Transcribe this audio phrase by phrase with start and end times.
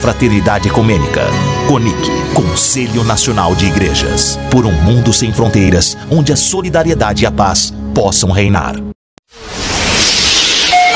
[0.00, 1.26] Fraternidade Ecumênica.
[1.68, 4.38] CONIC, Conselho Nacional de Igrejas.
[4.50, 8.89] Por um mundo sem fronteiras, onde a solidariedade e a paz possam reinar.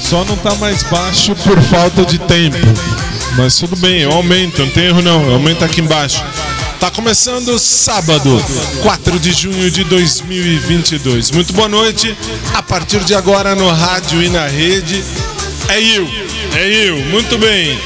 [0.00, 2.56] Só não tá mais baixo por falta de tempo.
[3.36, 6.24] Mas tudo bem, eu aumento, não tem erro não, eu aumento aqui embaixo.
[6.78, 8.44] Tá começando sábado,
[8.82, 11.30] 4 de junho de 2022.
[11.32, 12.16] Muito boa noite.
[12.54, 15.02] A partir de agora no rádio e na rede.
[15.68, 16.08] É eu,
[16.54, 17.76] é eu, muito bem.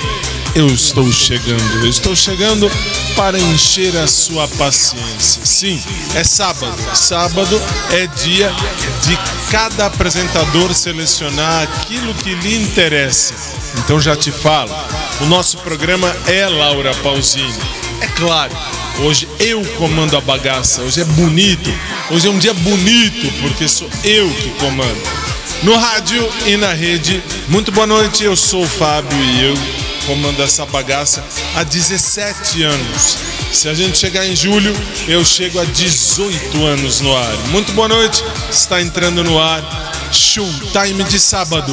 [0.53, 2.69] Eu estou chegando, eu estou chegando
[3.15, 5.45] para encher a sua paciência.
[5.45, 5.81] Sim,
[6.17, 6.77] é sábado.
[6.93, 7.61] Sábado
[7.93, 8.53] é dia
[9.07, 9.17] de
[9.49, 13.33] cada apresentador selecionar aquilo que lhe interessa.
[13.79, 14.75] Então já te falo,
[15.21, 17.55] o nosso programa é Laura Pausini.
[18.01, 18.53] É claro,
[19.05, 21.73] hoje eu comando a bagaça, hoje é bonito,
[22.11, 25.01] hoje é um dia bonito, porque sou eu que comando.
[25.63, 30.43] No rádio e na rede, muito boa noite, eu sou o Fábio e eu comando
[30.43, 33.17] essa bagaça há 17 anos.
[33.53, 34.75] Se a gente chegar em julho,
[35.07, 37.37] eu chego a 18 anos no ar.
[37.53, 39.63] Muito boa noite, está entrando no ar
[40.11, 41.73] Showtime de sábado.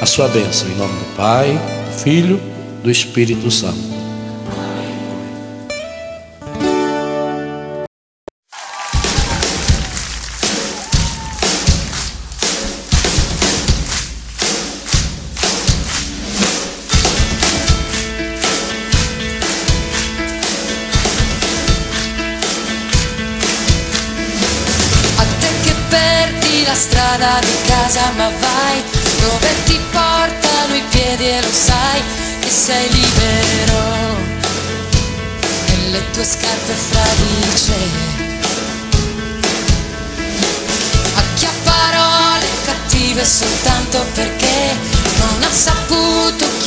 [0.00, 1.52] a sua bênção, em nome do Pai,
[1.86, 2.40] do Filho,
[2.82, 3.99] do Espírito Santo.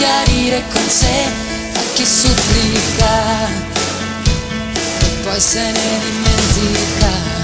[0.03, 1.23] Chiarire con sé
[1.75, 3.47] a chi supplica
[4.99, 7.41] e poi se ne dimentica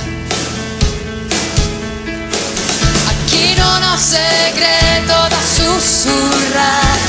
[3.55, 6.99] non ho segreto da sussurrare,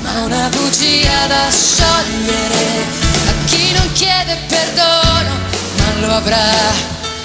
[0.00, 2.84] ma una bugia da sciogliere
[3.28, 5.30] a chi non chiede perdono,
[5.76, 6.50] ma lo avrà.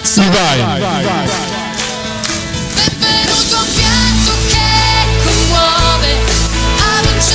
[0.03, 1.29] E vai, vai, vai.
[2.73, 3.84] Benvenuto a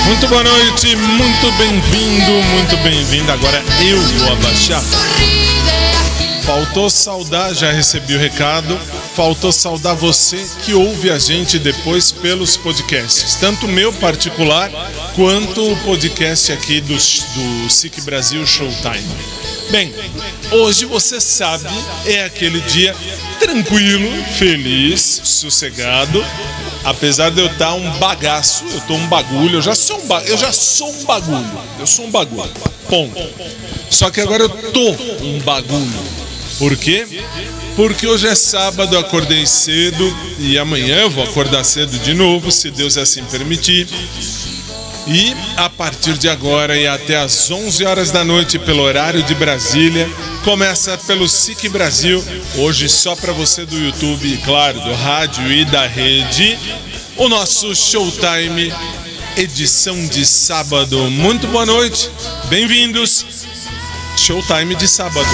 [0.06, 3.32] Muito boa noite, muito bem-vindo, muito bem-vinda.
[3.32, 4.82] Agora eu vou abaixar.
[6.44, 8.76] Faltou saudar, já recebi o recado.
[9.14, 14.70] Faltou saudar você que ouve a gente depois pelos podcasts, tanto meu particular
[15.14, 19.06] quanto o podcast aqui do, do SIC Brasil Showtime.
[19.70, 19.94] Bem,
[20.50, 21.69] hoje você sabe,
[22.06, 22.96] é aquele dia
[23.38, 26.25] tranquilo, feliz, sossegado.
[26.82, 30.23] Apesar de eu estar um bagaço, eu tô um bagulho, eu já sou um, ba
[30.27, 31.61] eu já sou um bagulho.
[31.79, 32.50] Eu sou um bagulho.
[32.88, 33.21] Ponto.
[33.91, 34.91] Só que agora eu tô
[35.23, 36.21] um bagulho.
[36.59, 37.06] Por quê?
[37.77, 42.71] Porque hoje é sábado, acordei cedo e amanhã eu vou acordar cedo de novo, se
[42.71, 43.87] Deus assim permitir.
[45.06, 49.35] E a partir de agora e até às 11 horas da noite, pelo horário de
[49.35, 50.08] Brasília,
[50.44, 52.23] começa pelo SIC Brasil,
[52.56, 56.58] hoje só para você do YouTube, claro, do rádio e da rede,
[57.17, 58.73] o nosso Showtime,
[59.37, 61.11] edição de sábado.
[61.11, 62.11] Muito boa noite,
[62.49, 63.26] bem-vindos.
[64.17, 65.29] Showtime de sábado.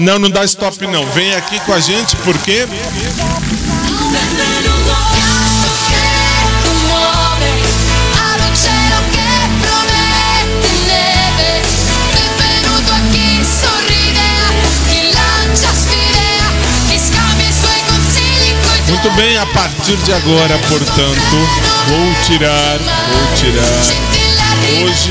[0.00, 1.04] Não, não dá stop não.
[1.10, 2.66] Vem aqui com a gente porque
[18.86, 21.36] Muito bem, a partir de agora, portanto,
[21.88, 24.19] vou tirar, vou tirar.
[24.60, 25.10] Hoje,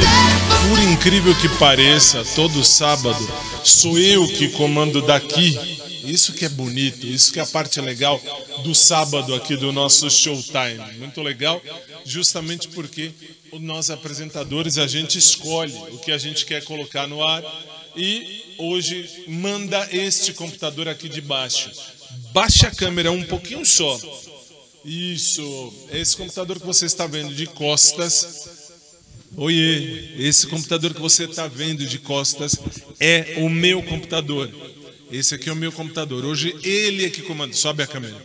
[0.70, 3.18] por incrível que pareça, todo sábado
[3.63, 5.58] sou eu que comando daqui.
[6.03, 8.22] Isso que é bonito, isso que é a parte legal
[8.63, 10.98] do sábado aqui do nosso Showtime.
[11.00, 11.62] Muito legal,
[12.06, 13.12] justamente porque
[13.53, 17.44] nós apresentadores a gente escolhe o que a gente quer colocar no ar
[17.96, 21.72] e hoje manda este computador aqui de baixo.
[22.32, 24.00] Baixa a câmera um pouquinho só.
[24.86, 28.59] Isso, esse computador que você está vendo de costas
[29.36, 32.55] Oiê, esse computador que você está vendo de costas
[33.00, 34.50] é o meu computador.
[35.12, 36.25] Esse aqui é o meu computador.
[36.25, 37.53] Hoje ele é que comanda.
[37.53, 38.15] Sobe a câmera.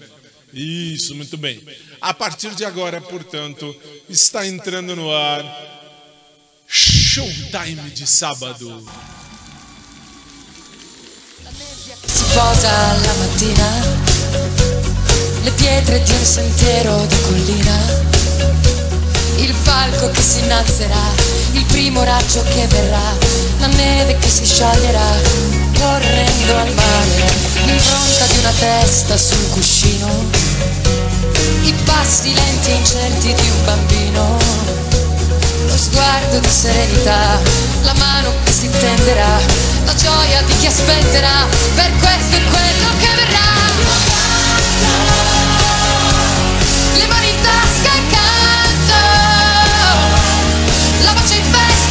[0.52, 1.61] Isso, muito bem.
[2.00, 3.75] A partir de agora, portanto,
[4.08, 5.42] está entrando no ar
[6.66, 8.84] Showtime de sábado.
[15.44, 18.13] le pietre di un sentiero di collina,
[19.37, 21.12] il falco che si innalzerà,
[21.53, 23.17] il primo raggio che verrà,
[23.59, 25.21] la neve che si scioglierà,
[25.79, 27.25] correndo al mare,
[27.64, 30.09] l'impronta di una testa sul cuscino,
[31.62, 34.37] i passi lenti e incerti di un bambino,
[35.67, 37.41] lo sguardo di serenità,
[37.83, 39.41] la mano che si tenderà,
[39.85, 43.03] la gioia di chi aspetterà, per questo è quello che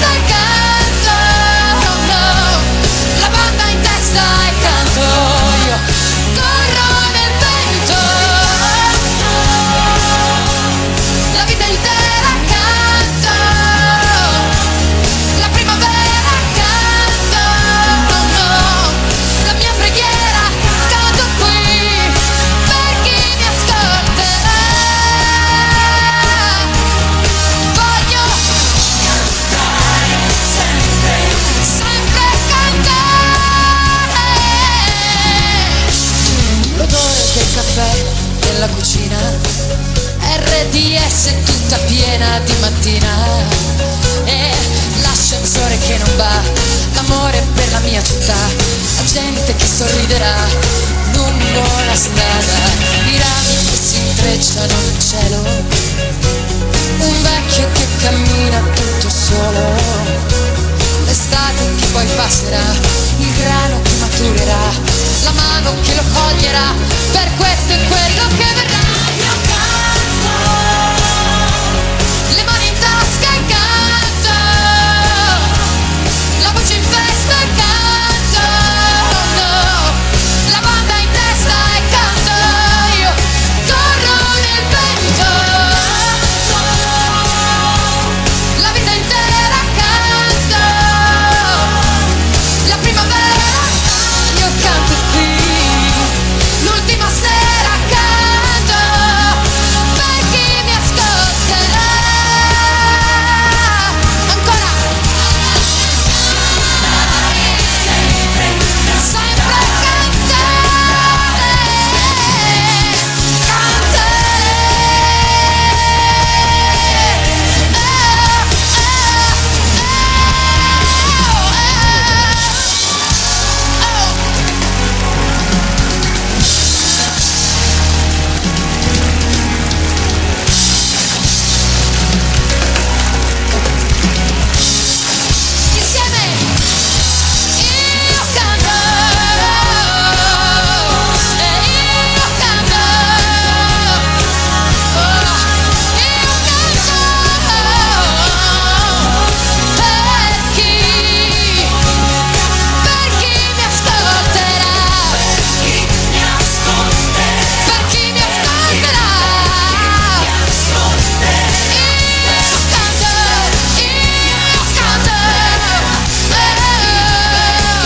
[0.04, 0.33] in
[42.14, 43.12] piena di mattina.
[44.26, 44.52] E
[45.02, 46.42] l'ascensore che non va,
[46.94, 50.36] l'amore per la mia città, la gente che sorriderà
[51.14, 52.58] lungo la strada,
[53.06, 55.38] i rami che si intrecciano nel cielo,
[57.00, 60.12] un vecchio che cammina tutto solo.
[61.06, 62.66] L'estate che poi passerà,
[63.18, 64.66] il grano che maturerà,
[65.24, 66.74] la mano che lo coglierà,
[67.12, 68.93] per questo è quello che verrà.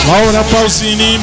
[0.07, 1.19] Laura Pausini.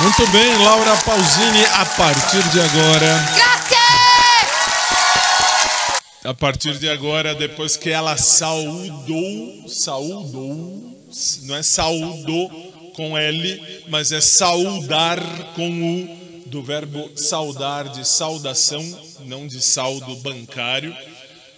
[0.00, 3.24] Muito bem, Laura Pausini, a partir de agora.
[6.24, 10.94] A partir de agora, depois que ela saudou, saudou,
[11.44, 12.50] não é saudou
[12.94, 15.20] com L, mas é saudar
[15.54, 18.82] com U, do verbo saudar, de saudação,
[19.20, 20.96] não de saldo bancário.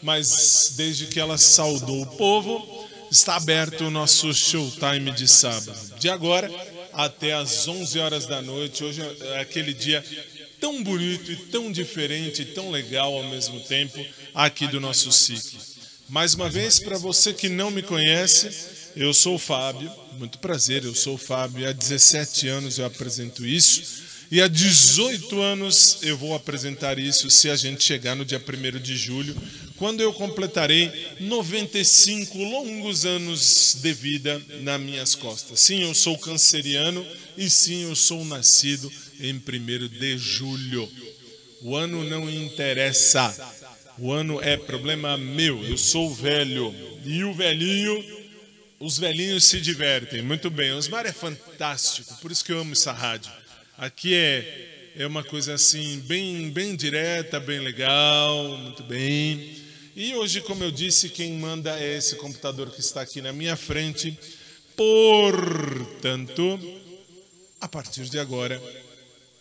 [0.03, 5.77] Mas desde que ela saudou o povo, está aberto o nosso showtime de sábado.
[5.99, 6.51] De agora
[6.93, 8.85] até às 11 horas da noite.
[8.85, 10.05] Hoje é aquele dia
[10.61, 14.05] tão bonito e tão diferente e tão legal ao mesmo tempo
[14.35, 15.59] aqui do nosso ciclo.
[16.09, 18.51] Mais uma vez, para você que não me conhece,
[18.97, 21.69] eu sou o Fábio, muito prazer, eu sou o Fábio.
[21.69, 27.49] Há 17 anos eu apresento isso e há 18 anos eu vou apresentar isso se
[27.49, 29.35] a gente chegar no dia 1 de julho,
[29.77, 35.61] quando eu completarei 95 longos anos de vida nas minhas costas.
[35.61, 37.07] Sim, eu sou canceriano
[37.37, 40.89] e sim, eu sou nascido em 1 de julho.
[41.63, 43.35] O ano não interessa.
[43.99, 45.65] O ano é problema meu.
[45.65, 46.75] Eu sou velho.
[47.05, 48.05] E o velhinho,
[48.79, 50.23] os velhinhos se divertem.
[50.23, 50.73] Muito bem.
[50.73, 52.15] Osmar é fantástico.
[52.21, 53.33] Por isso que eu amo essa rádio.
[53.79, 58.59] Aqui é, é uma coisa assim, bem, bem direta, bem legal.
[58.59, 59.57] Muito bem.
[59.95, 63.55] E hoje, como eu disse, quem manda é esse computador que está aqui na minha
[63.55, 64.19] frente.
[64.75, 66.59] Portanto,
[67.61, 68.61] a partir de agora,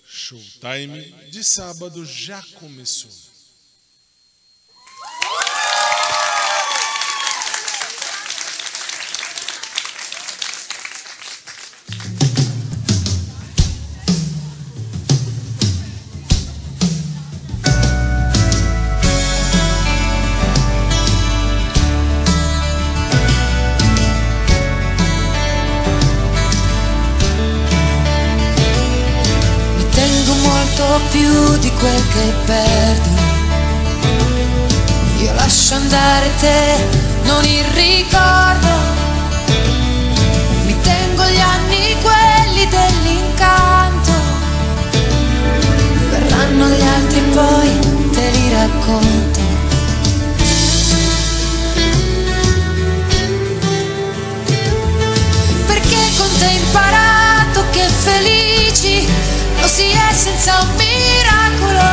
[0.08, 3.27] Showtime de sábado já começou.
[31.18, 33.10] Più di quel che perdo.
[35.18, 36.60] Io lascio andare te,
[37.24, 38.74] non il ricordo.
[40.66, 44.12] Mi tengo gli anni quelli dell'incanto.
[46.12, 47.70] Verranno gli altri poi
[48.12, 49.40] te li racconto.
[55.66, 59.27] Perché con te imparato che felici
[59.68, 61.88] si è senza un miracolo.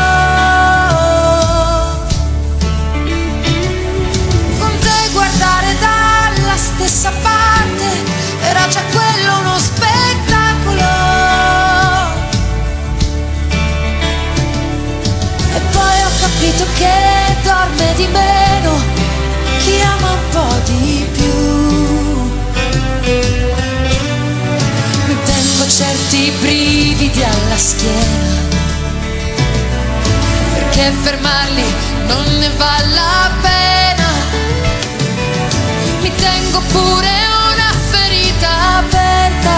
[4.59, 7.85] Con te guardare dalla stessa parte
[8.43, 9.04] era già quello
[27.15, 28.43] brividi alla schiena.
[30.53, 31.65] Perché fermarli
[32.07, 34.09] non ne vale la pena.
[36.01, 37.09] Mi tengo pure
[37.53, 39.57] una ferita aperta.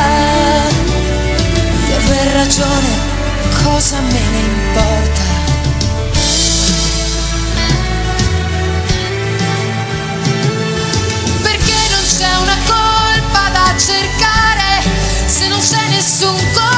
[1.86, 2.88] Di aver ragione,
[3.62, 5.24] cosa me ne importa?
[11.42, 14.82] Perché non c'è una colpa da cercare
[15.26, 16.75] se non c'è nessun colpevole.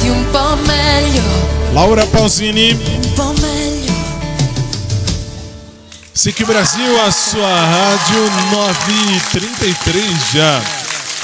[0.00, 1.22] Di un po' meglio.
[1.72, 3.92] Laura Pausini, Un po' meglio.
[6.12, 10.62] SIC Brasil, a sua rádio 9h33 já.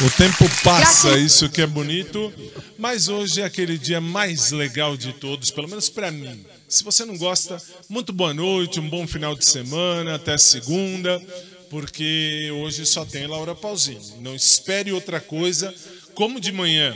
[0.06, 2.32] O tempo passa, isso que é bonito.
[2.78, 6.44] Mas hoje é aquele dia mais legal de todos, pelo menos para mim.
[6.68, 11.22] Se você não gosta, muito boa noite, um bom final de semana, até segunda,
[11.70, 14.14] porque hoje só tem Laura Pausini.
[14.20, 15.74] Não espere outra coisa,
[16.14, 16.94] como de manhã,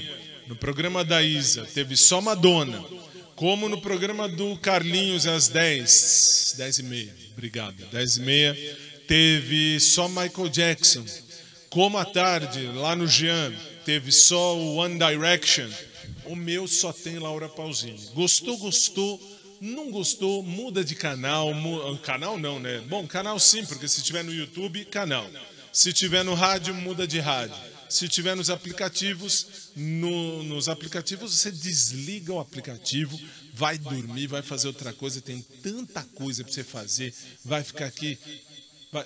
[0.51, 2.85] no programa da Isa, teve só Madonna.
[3.37, 9.79] Como no programa do Carlinhos às 10, 10 e meia, obrigado, 10 e meia, teve
[9.79, 11.05] só Michael Jackson.
[11.71, 15.71] Como à tarde, lá no Jean, teve só o One Direction.
[16.25, 18.11] O meu só tem Laura Pausini.
[18.13, 19.21] Gostou, gostou,
[19.61, 21.55] Não gostou, muda de canal.
[21.55, 21.97] Mu...
[21.99, 22.83] Canal não, né?
[22.89, 25.31] Bom, canal sim, porque se tiver no YouTube, canal.
[25.73, 27.55] Se tiver no rádio, muda de rádio.
[27.91, 33.21] Se tiver nos aplicativos, no, nos aplicativos você desliga o aplicativo,
[33.53, 37.13] vai dormir, vai fazer outra coisa, tem tanta coisa para você fazer,
[37.45, 38.17] vai ficar aqui.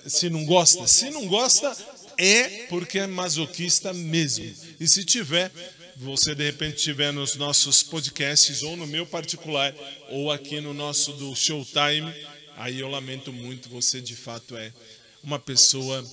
[0.05, 1.75] Se não gosta, se não gosta,
[2.17, 4.53] é porque é masoquista mesmo.
[4.79, 5.51] E se tiver,
[5.97, 9.73] você de repente tiver nos nossos podcasts, ou no meu particular,
[10.09, 12.13] ou aqui no nosso do Showtime,
[12.55, 14.71] aí eu lamento muito, você de fato é
[15.23, 16.05] uma pessoa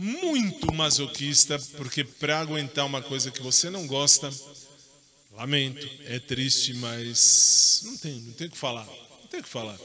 [0.00, 4.32] muito masoquista, porque para aguentar uma coisa que você não gosta,
[5.32, 8.86] lamento, é triste, mas não tem, não tem o que falar.
[8.86, 9.78] Não tem o que falar.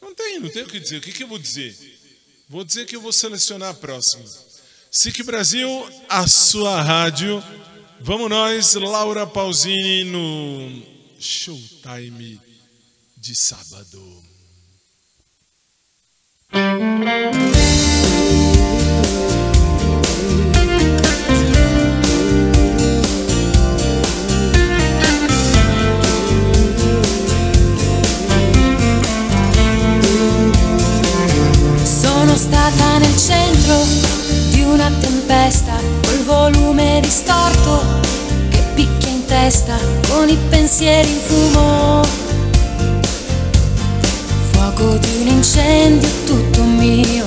[0.00, 0.96] Não tem, não tem o que dizer.
[0.96, 1.76] O que, que eu vou dizer?
[2.48, 4.24] Vou dizer que eu vou selecionar a próxima.
[4.90, 5.68] SIC Brasil,
[6.08, 7.44] a sua rádio.
[8.00, 10.82] Vamos nós, Laura Pausini, no
[11.18, 12.40] Showtime
[13.18, 14.24] de sábado.
[33.66, 33.84] Nel centro
[34.50, 37.82] di una tempesta, col volume distorto
[38.50, 39.76] che picchia in testa,
[40.08, 42.02] con i pensieri in fumo.
[44.52, 47.24] Fuoco di un incendio tutto mio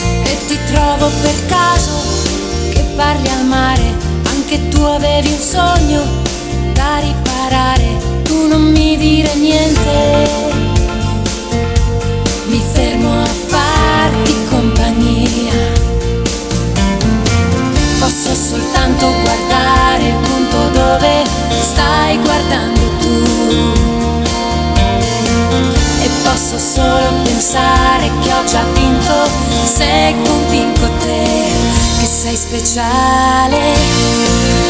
[0.00, 1.90] e ti trovo per caso
[2.72, 6.02] che parli al mare, anche tu avevi un sogno
[6.74, 10.56] da riparare, tu non mi dire niente
[12.48, 15.77] mi fermo a farti compagnia.
[18.20, 21.22] Posso soltanto guardare il punto dove
[21.60, 23.22] stai guardando tu.
[26.02, 29.14] E posso solo pensare che ho già vinto
[29.72, 31.26] se convinco te
[32.00, 33.60] che sei speciale.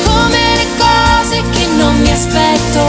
[0.04, 2.80] Come le cose che non mi aspetto,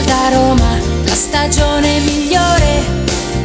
[0.00, 2.82] che scalda Roma, la stagione migliore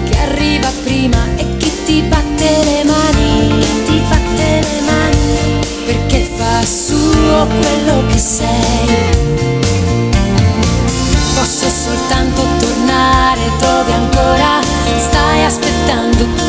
[0.05, 6.63] che arriva prima e chi ti batte le mani, ti batte le mani, perché fa
[6.65, 9.13] suo quello che sei.
[11.35, 14.59] Posso soltanto tornare dove ancora
[14.97, 16.43] stai aspettando tu.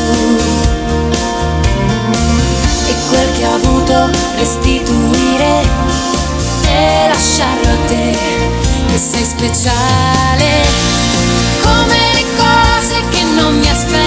[2.87, 5.63] E quel che ho avuto restituire
[6.67, 8.66] e lasciarlo a te
[8.99, 10.65] sei speciale
[11.61, 14.06] come le cose che non mi aspetto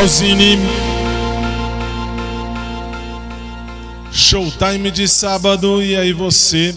[0.00, 0.56] Laura Pausini.
[4.12, 5.82] Showtime de sábado.
[5.82, 6.74] E aí você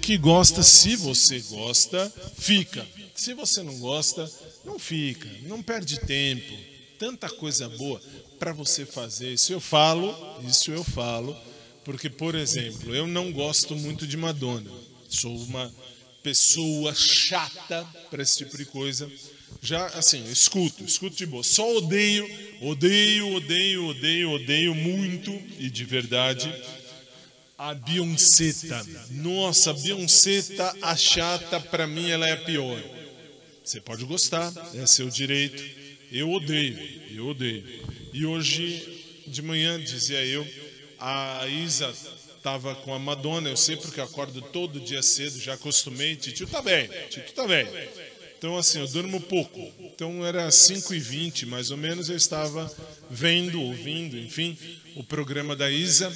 [0.00, 2.84] que gosta, se você gosta, fica.
[3.14, 4.28] Se você não gosta,
[4.64, 5.28] não fica.
[5.42, 6.52] Não perde tempo.
[6.98, 8.00] Tanta coisa boa
[8.40, 9.32] para você fazer.
[9.32, 10.14] Isso eu falo,
[10.48, 11.36] isso eu falo,
[11.84, 14.70] porque por exemplo, eu não gosto muito de Madonna.
[15.08, 15.72] Sou uma
[16.22, 19.08] pessoa chata para esse tipo de coisa.
[19.62, 21.42] Já, assim, escuto, escuto de boa.
[21.42, 22.28] Só odeio,
[22.66, 26.52] odeio, odeio, odeio, odeio muito e de verdade
[27.56, 28.52] a Beyoncé.
[29.10, 30.44] Nossa, a Beyoncé,
[30.82, 32.82] a chata, para mim ela é a pior.
[33.64, 35.62] Você pode gostar, é seu direito.
[36.12, 36.78] Eu odeio,
[37.10, 37.64] eu odeio.
[38.12, 40.46] E hoje de manhã, dizia eu,
[40.98, 41.92] a Isa
[42.36, 46.14] estava com a Madonna, eu sei porque eu acordo todo dia cedo, já acostumei.
[46.14, 47.66] Titio tá bem, Titio tá bem.
[48.44, 49.72] Então, assim, eu durmo pouco.
[49.80, 52.70] Então, era 5h20, mais ou menos, eu estava
[53.08, 54.54] vendo, ouvindo, enfim,
[54.94, 56.12] o programa da Isa.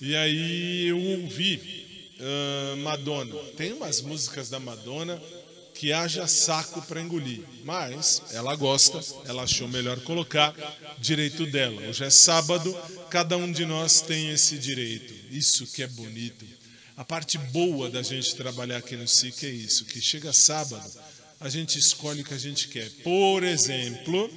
[0.00, 3.34] E aí eu ouvi uh, Madonna.
[3.58, 5.22] Tem umas músicas da Madonna
[5.74, 7.42] que haja saco para engolir.
[7.62, 10.54] Mas ela gosta, ela achou melhor colocar
[10.98, 11.82] direito dela.
[11.88, 12.74] Hoje é sábado,
[13.10, 15.12] cada um de nós tem esse direito.
[15.30, 16.46] Isso que é bonito.
[16.96, 20.82] A parte boa da gente trabalhar aqui no SIC é isso, que chega sábado,
[21.40, 22.90] a gente escolhe o que a gente quer.
[23.02, 24.30] Por exemplo,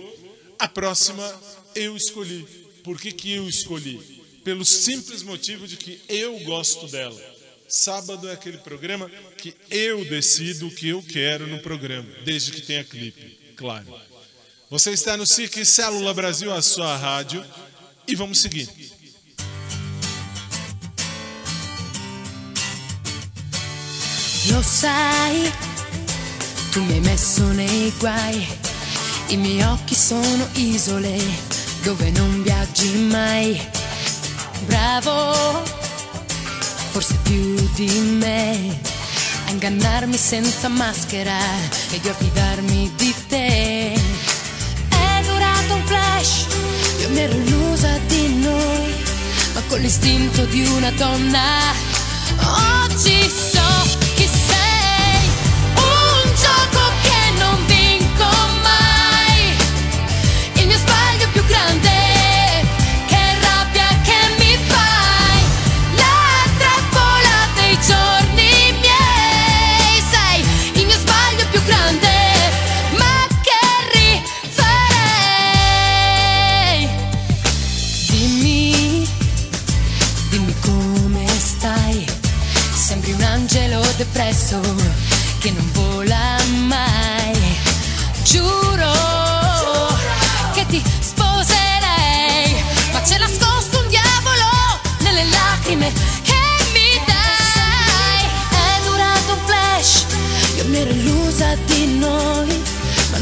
[0.57, 1.41] a próxima
[1.75, 2.45] eu escolhi.
[2.83, 4.19] Por que, que eu escolhi?
[4.43, 7.19] Pelo simples motivo de que eu gosto dela.
[7.67, 12.61] Sábado é aquele programa que eu decido o que eu quero no programa, desde que
[12.61, 13.85] tenha clipe, claro.
[14.71, 17.45] Você está no SIC Célula Brasil, a sua rádio,
[18.07, 18.67] e vamos seguir.
[24.51, 25.53] Lo sai,
[26.71, 28.47] tu mi hai messo nei guai,
[29.27, 31.17] i miei occhi sono isole
[31.81, 33.59] dove non viaggi mai.
[34.65, 35.63] Bravo
[36.91, 38.79] forse più di me,
[39.47, 41.37] a ingannarmi senza maschera
[41.91, 43.93] e io a fidarmi di te.
[44.89, 46.45] È durato un flash,
[46.99, 48.93] io mi ero illusa di noi,
[49.53, 51.73] ma con l'istinto di una donna,
[52.83, 53.58] oggi so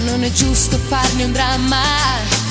[0.08, 2.47] non è giusto farne un dramma.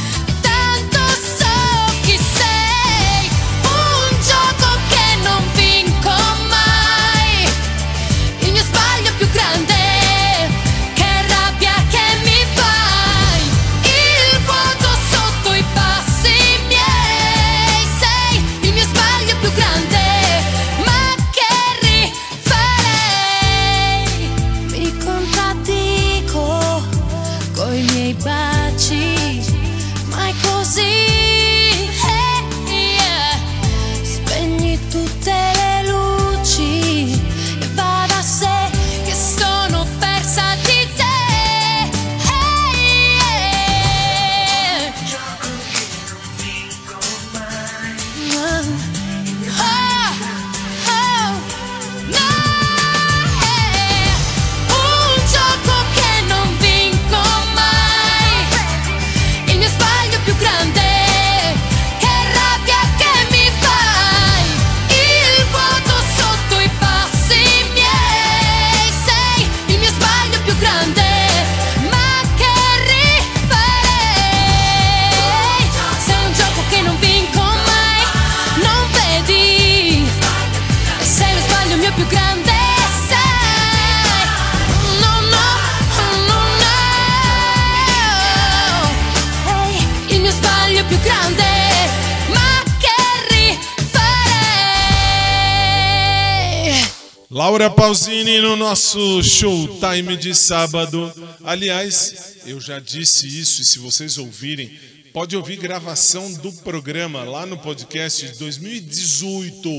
[97.56, 101.10] Laura Pausini no nosso showtime de sábado.
[101.42, 104.78] Aliás, eu já disse isso e se vocês ouvirem,
[105.10, 109.70] pode ouvir gravação do programa lá no podcast de 2018,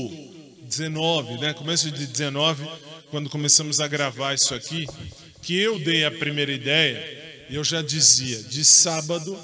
[0.64, 1.54] 19, né?
[1.54, 2.68] Começo de 19,
[3.12, 4.84] quando começamos a gravar isso aqui,
[5.40, 9.38] que eu dei a primeira ideia e eu já dizia, de sábado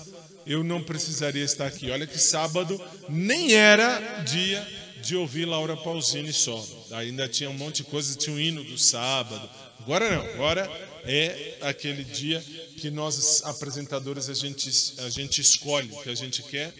[0.44, 1.88] eu não precisaria estar aqui.
[1.88, 6.64] Olha que sábado nem era dia de ouvir Laura Pausini só.
[6.92, 9.48] Ainda tinha um monte de coisa, tinha um hino do sábado.
[9.80, 10.70] Agora não, agora
[11.04, 12.42] é aquele dia
[12.78, 16.72] que nós apresentadores a gente, a gente escolhe o que a gente quer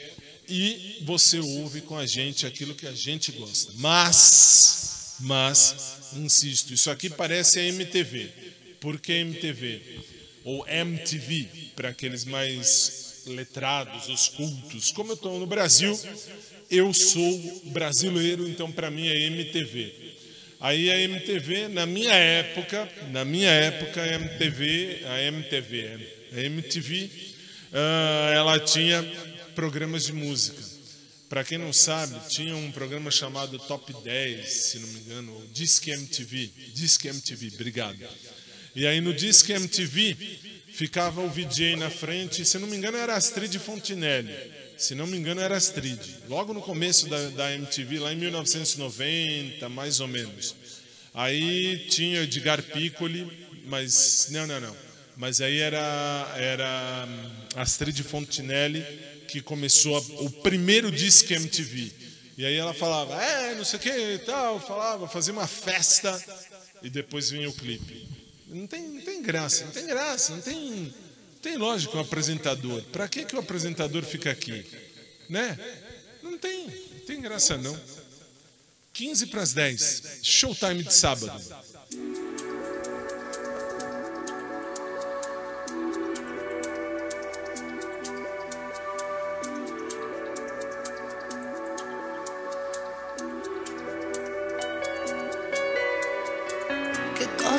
[0.49, 3.73] e você ouve com a gente aquilo que a gente gosta.
[3.77, 5.77] Mas, mas,
[6.15, 8.31] insisto, isso aqui parece a MTV.
[8.81, 10.01] Por que MTV?
[10.45, 14.93] Ou MTV, para aqueles mais letrados, os cultos.
[14.93, 15.99] Como eu estou no Brasil,
[16.71, 20.15] eu sou brasileiro, então para mim é MTV.
[20.61, 27.11] Aí a MTV, na minha época, na minha época, a MTV, a MTV, a MTV,
[27.73, 29.03] uh, ela tinha
[29.55, 30.63] programas de música.
[31.29, 35.47] Para quem não sabe, tinha um programa chamado Top 10, se não me engano, ou
[35.49, 36.51] Disque MTV.
[36.75, 37.99] Disque MTV, obrigado.
[38.75, 40.17] E aí no Disque MTV
[40.75, 44.35] ficava o VJ na frente, se não me engano era Astrid Fontinelli.
[44.77, 46.01] Se não me engano era Astrid.
[46.29, 50.57] Logo no começo da, da MTV, lá em 1990, mais ou menos.
[51.15, 54.77] Aí tinha Edgar Piccoli, mas não, não, não.
[55.17, 58.85] Mas aí era era hum, Astrid Fontinelli
[59.29, 61.93] que começou a, o primeiro disco MTV.
[62.37, 66.21] E aí ela falava, é, não sei o que e tal, falava, fazia uma festa
[66.83, 68.24] e depois vinha o clipe.
[68.47, 72.83] Não tem, não tem graça, não tem graça, não tem, não tem lógica o apresentador.
[72.85, 74.65] Para que, que o apresentador fica aqui?
[75.29, 75.59] Né?
[76.23, 77.79] Não tem, não tem graça não.
[78.93, 81.33] 15 para as 10, showtime de sábado.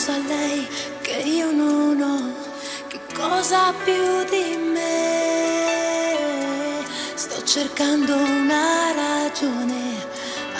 [0.05, 0.67] Cosa lei
[1.01, 2.31] che io non ho,
[2.87, 6.03] che cosa più di me.
[7.15, 10.05] Sto cercando una ragione,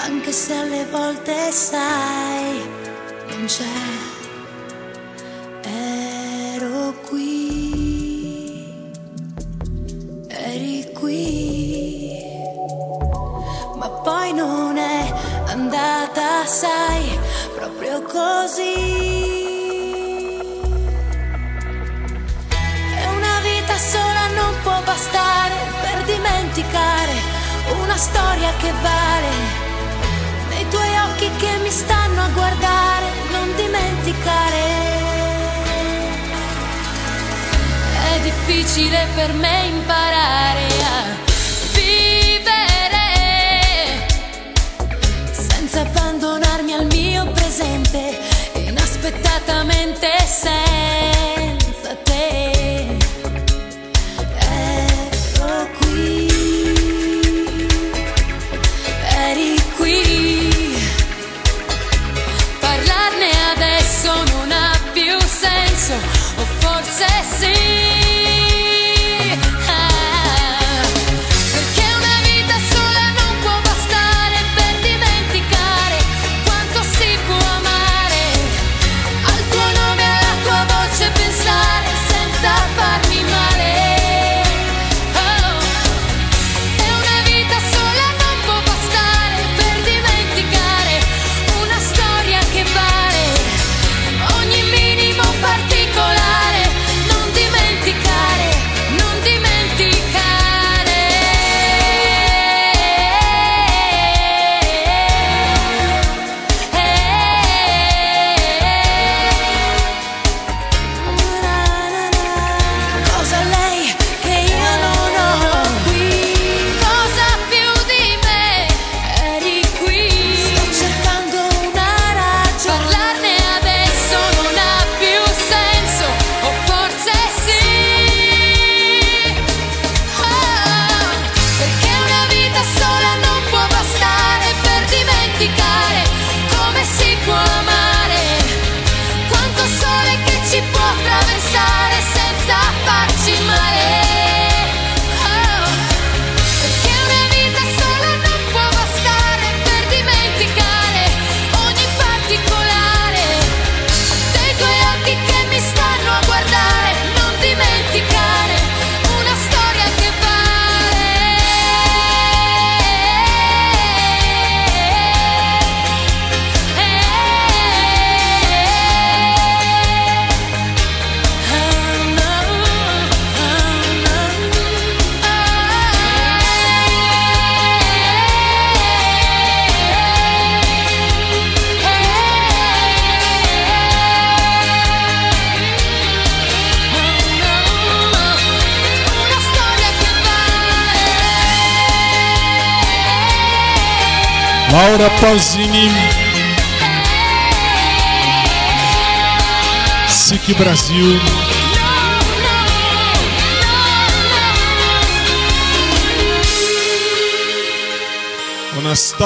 [0.02, 2.60] anche se alle volte sai,
[3.28, 3.66] non c'è.
[5.62, 8.74] Ero qui,
[10.28, 12.18] eri qui,
[13.76, 15.14] ma poi non è
[15.50, 17.20] andata, sai,
[17.54, 19.35] proprio così.
[23.78, 27.14] Sola non può bastare per dimenticare
[27.82, 29.30] una storia che vale.
[30.50, 34.64] Nei tuoi occhi che mi stanno a guardare, non dimenticare.
[38.14, 41.04] È difficile per me imparare a
[41.74, 43.08] vivere
[45.32, 48.20] senza abbandonarmi al mio presente,
[48.54, 50.65] inaspettatamente senza
[66.36, 66.92] before to
[67.24, 67.85] see.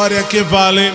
[0.09, 0.91] História que vale.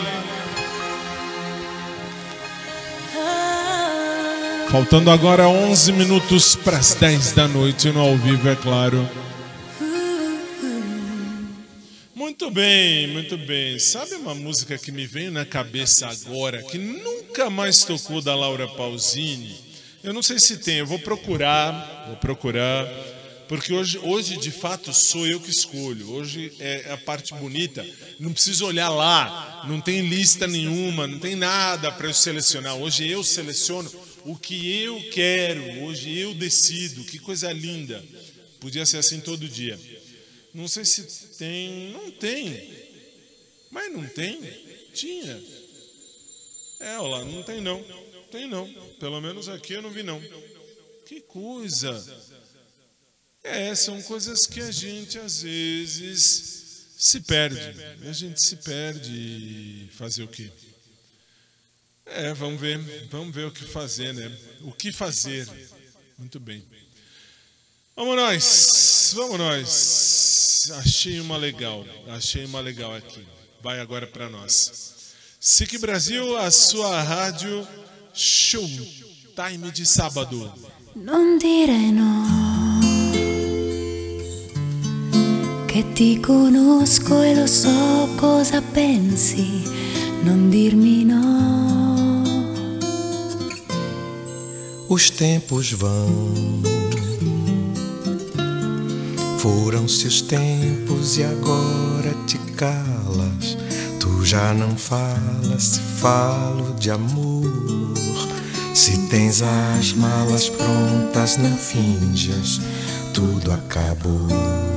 [4.72, 9.08] Faltando agora 11 minutos para as 10 da noite no ao vivo, é claro.
[12.12, 13.78] Muito bem, muito bem.
[13.78, 18.66] Sabe uma música que me veio na cabeça agora, que nunca mais tocou da Laura
[18.66, 19.54] Pausini?
[20.02, 22.84] Eu não sei se tem, eu vou procurar, vou procurar,
[23.48, 26.10] porque hoje, hoje de fato sou eu que escolho.
[26.10, 27.86] Hoje é a parte bonita.
[28.18, 32.76] Não preciso olhar lá, não tem lista nenhuma, não tem nada para eu selecionar.
[32.76, 33.90] Hoje eu seleciono
[34.24, 37.04] o que eu quero, hoje eu decido.
[37.04, 38.02] Que coisa linda.
[38.60, 39.78] Podia ser assim todo dia.
[40.54, 41.02] Não sei se
[41.36, 41.90] tem.
[41.92, 42.70] Não tem.
[43.70, 44.40] Mas não tem?
[44.94, 45.42] Tinha.
[46.80, 47.84] É, olha lá, não tem não.
[48.30, 48.72] Tem não.
[48.98, 50.22] Pelo menos aqui eu não vi não.
[51.04, 52.33] Que coisa.
[53.44, 57.60] É, são coisas que a gente às vezes se perde.
[58.08, 60.50] A gente se perde e fazer o quê?
[62.06, 62.78] É, vamos ver,
[63.10, 64.34] vamos ver o que fazer, né?
[64.62, 65.46] O que fazer.
[66.18, 66.64] Muito bem.
[67.94, 70.70] Vamos nós, vamos nós.
[70.78, 73.24] Achei uma legal, achei uma legal aqui.
[73.62, 74.94] Vai agora para nós.
[75.38, 77.68] SIC Brasil, a sua rádio
[78.14, 78.66] show
[79.36, 80.52] time de sábado.
[80.96, 82.53] Non dire no,
[85.74, 89.64] che ti conosco e lo so cosa pensi,
[90.22, 92.22] non dirmi no.
[94.86, 96.62] Os tempos vão.
[99.38, 103.56] Foram-se os tempos e agora te calas.
[103.98, 107.50] Tu já não falas, se falo de amor.
[108.72, 112.60] Se tens as malas prontas, não finjas,
[113.12, 114.73] tudo acabou.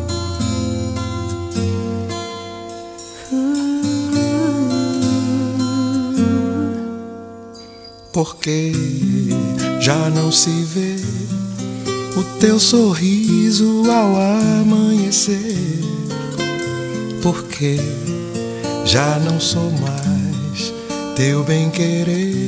[8.17, 8.71] Porque
[9.79, 10.95] já não se vê
[12.19, 14.15] o teu sorriso ao
[14.59, 15.83] amanhecer.
[17.21, 17.77] Porque
[18.85, 20.73] já não sou mais
[21.15, 22.46] teu bem-querer.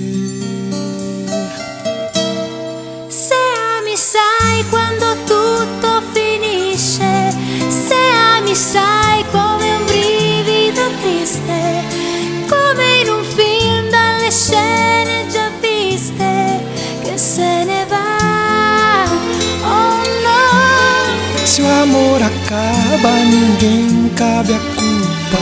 [22.50, 25.38] Acaba, ninguém cabe a culpa.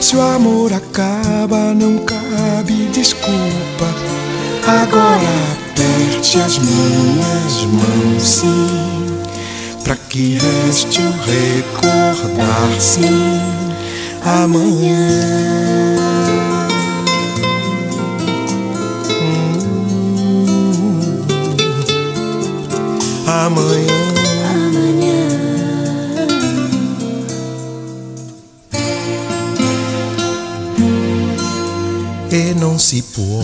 [0.00, 3.88] Se o amor acaba, não cabe desculpa.
[4.66, 5.22] Agora
[5.70, 9.16] aperte as minhas mãos, sim,
[9.82, 13.40] pra que reste o recordar, sim,
[14.22, 15.00] amanhã.
[19.22, 19.64] Hum,
[23.26, 24.03] amanhã.
[33.14, 33.40] Può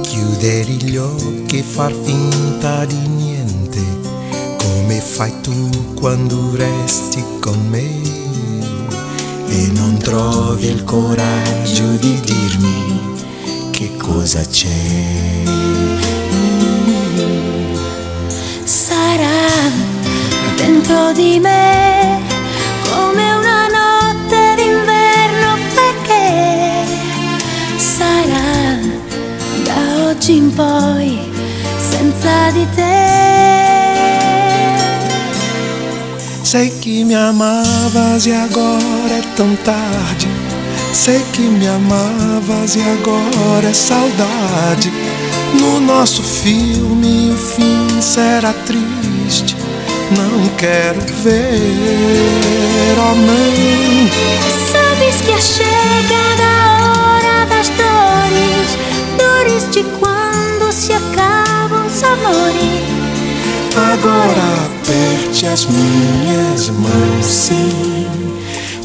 [0.00, 3.82] chiudere gli occhi e far finta di niente
[4.56, 8.00] come fai tu quando resti con me
[9.48, 13.16] e non trovi il coraggio di dirmi
[13.70, 15.44] che cosa c'è.
[18.64, 19.68] Sarà
[20.56, 22.19] dentro di me
[30.30, 31.18] da oggi in poi
[31.78, 32.98] senza di te.
[36.42, 40.28] Sei que me amavas e agora é tão tarde.
[40.92, 44.92] Sei que me amavas e agora é saudade.
[45.54, 49.56] No nosso filme o fim será triste.
[50.10, 54.10] Não quero ver, oh não.
[54.72, 56.48] Sabes que é chegada
[56.82, 58.76] hora das dores,
[59.16, 60.19] dores de quando
[60.80, 62.88] se acabam os amores.
[63.92, 68.06] Agora aperte as minhas mãos, sim,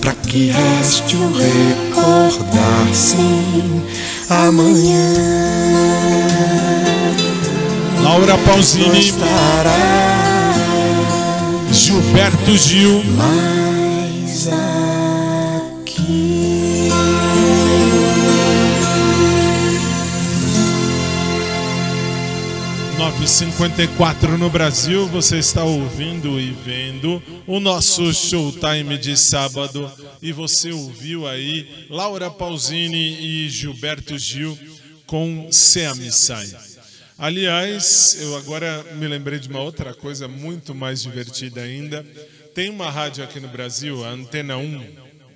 [0.02, 3.82] pra que reste o recordar, sim,
[4.30, 5.14] amanhã.
[8.04, 9.14] Laura Pausini,
[11.72, 13.04] Gilberto Gil,
[23.26, 29.92] 9h54 no Brasil, você está ouvindo e vendo o nosso Showtime de sábado.
[30.22, 34.56] E você ouviu aí Laura Pausini e Gilberto Gil
[35.08, 36.56] com Seamissai.
[37.18, 42.06] Aliás, eu agora me lembrei de uma outra coisa muito mais divertida ainda.
[42.54, 44.86] Tem uma rádio aqui no Brasil, a Antena 1.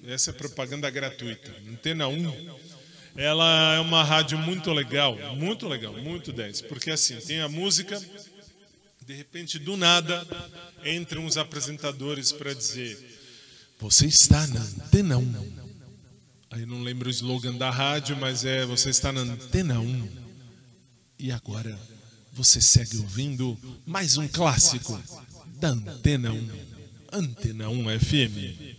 [0.07, 1.51] Essa é propaganda gratuita.
[1.67, 2.68] Antena 1
[3.15, 6.61] ela é uma rádio muito legal, muito legal, muito 10.
[6.63, 7.99] Porque assim, tem a música,
[9.05, 10.25] de repente, do nada,
[10.85, 12.97] entram os apresentadores para dizer:
[13.79, 15.59] Você está na antena 1.
[16.51, 20.29] Aí não lembro o slogan da rádio, mas é: Você está na antena 1.
[21.19, 21.77] E agora
[22.31, 24.97] você segue ouvindo mais um clássico
[25.59, 26.49] da Antena 1.
[27.11, 28.78] Antena 1 FM.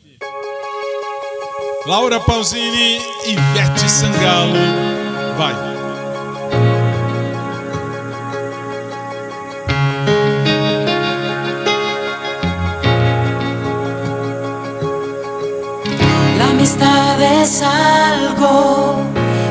[1.87, 4.53] Laura Pausini Ivete Sangalo.
[5.39, 5.55] Vai.
[16.37, 18.99] La amistad es algo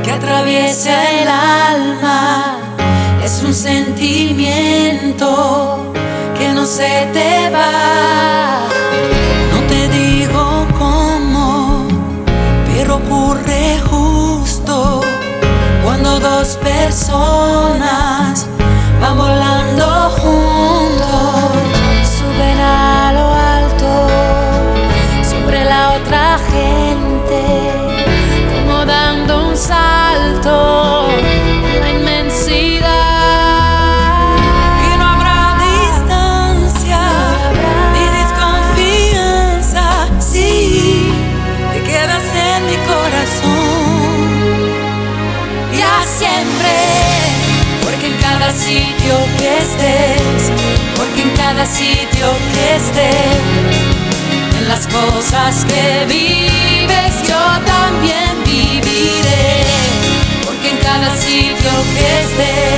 [0.03, 2.59] que atraviesa el alma,
[3.23, 5.25] es un sentimiento
[6.37, 8.88] que no se te va.
[16.89, 18.47] Personas
[18.99, 20.18] van volando
[51.59, 53.41] cada sitio que estés
[54.59, 59.65] en las cosas que vives yo también viviré.
[60.45, 62.68] Porque en cada sitio que estés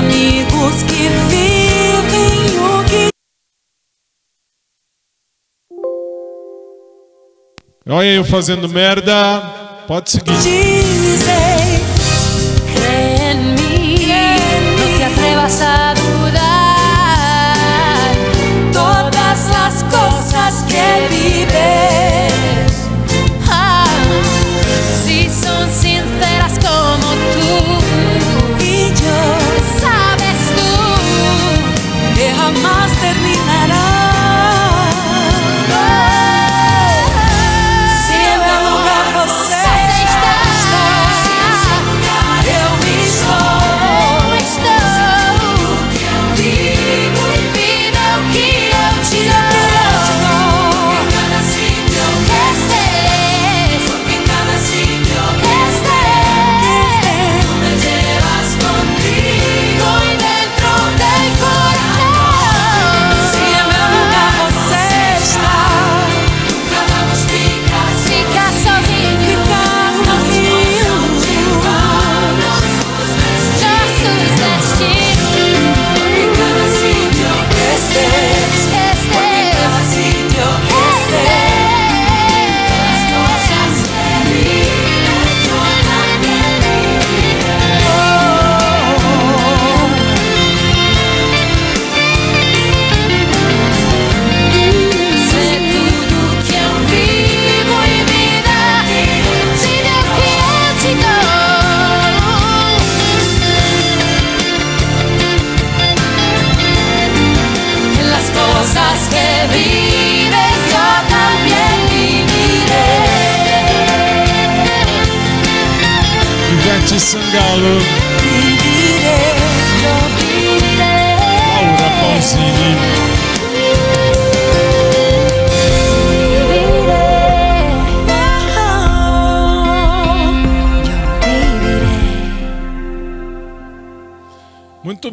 [0.00, 3.10] amigos que vivem o que
[7.88, 9.42] Olha eu fazendo merda.
[9.86, 10.32] Pode seguir.
[10.34, 11.80] dicen.
[12.74, 14.06] Cree en mí,
[14.78, 15.99] no te atrevas a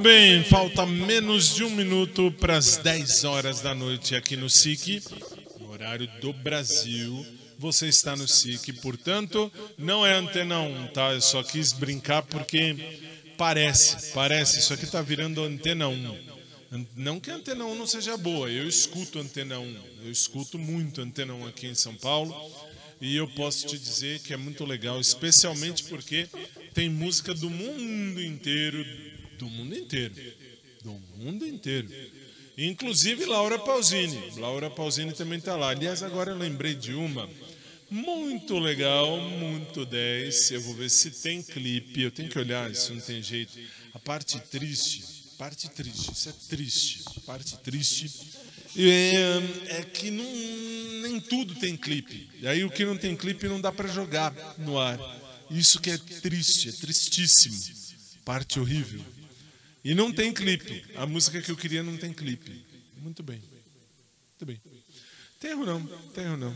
[0.07, 5.03] bem, falta menos de um minuto para as 10 horas da noite aqui no SIC,
[5.59, 7.25] no horário do Brasil.
[7.59, 11.11] Você está no SIC, portanto, não é antena 1, tá?
[11.11, 12.73] Eu só quis brincar porque
[13.37, 16.17] parece, parece, isso aqui tá virando antena 1.
[16.71, 20.57] An- Não que a antena 1 não seja boa, eu escuto antena 1, eu escuto
[20.57, 22.33] muito antena 1 aqui em São Paulo.
[23.01, 26.27] E eu posso te dizer que é muito legal, especialmente porque
[26.73, 28.85] tem música do mundo inteiro,
[29.37, 30.15] do mundo inteiro,
[30.83, 31.89] do mundo inteiro.
[32.57, 34.39] Inclusive Laura Pausini.
[34.39, 35.69] Laura Pausini também está lá.
[35.69, 37.29] Aliás, agora eu lembrei de uma
[37.89, 40.51] muito legal, muito 10.
[40.51, 42.01] Eu vou ver se tem clipe.
[42.01, 43.57] Eu tenho que olhar, isso não tem jeito.
[43.93, 45.03] A parte triste,
[45.37, 48.11] parte triste, isso é triste, parte triste.
[48.75, 50.25] É, é que não,
[51.01, 52.29] nem tudo tem clipe.
[52.39, 54.99] E aí o que não tem clipe não dá para jogar no ar.
[55.49, 57.57] Isso que é triste, é tristíssimo.
[58.25, 59.03] Parte horrível.
[59.87, 60.83] E não tem clipe.
[60.97, 62.61] A música que eu queria não tem clipe.
[62.97, 63.41] Muito bem.
[63.41, 64.61] Muito bem.
[65.39, 66.53] Tem erro não, erro não.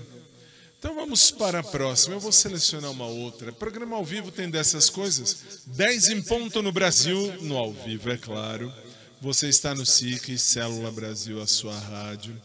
[0.77, 2.13] Então vamos para a próxima.
[2.15, 3.53] Eu vou selecionar uma outra.
[3.53, 5.63] Programa ao vivo tem dessas coisas.
[5.67, 8.69] 10 em ponto no Brasil, no ao vivo, é claro.
[9.21, 12.35] Você está no SIC, Célula Brasil, a sua rádio.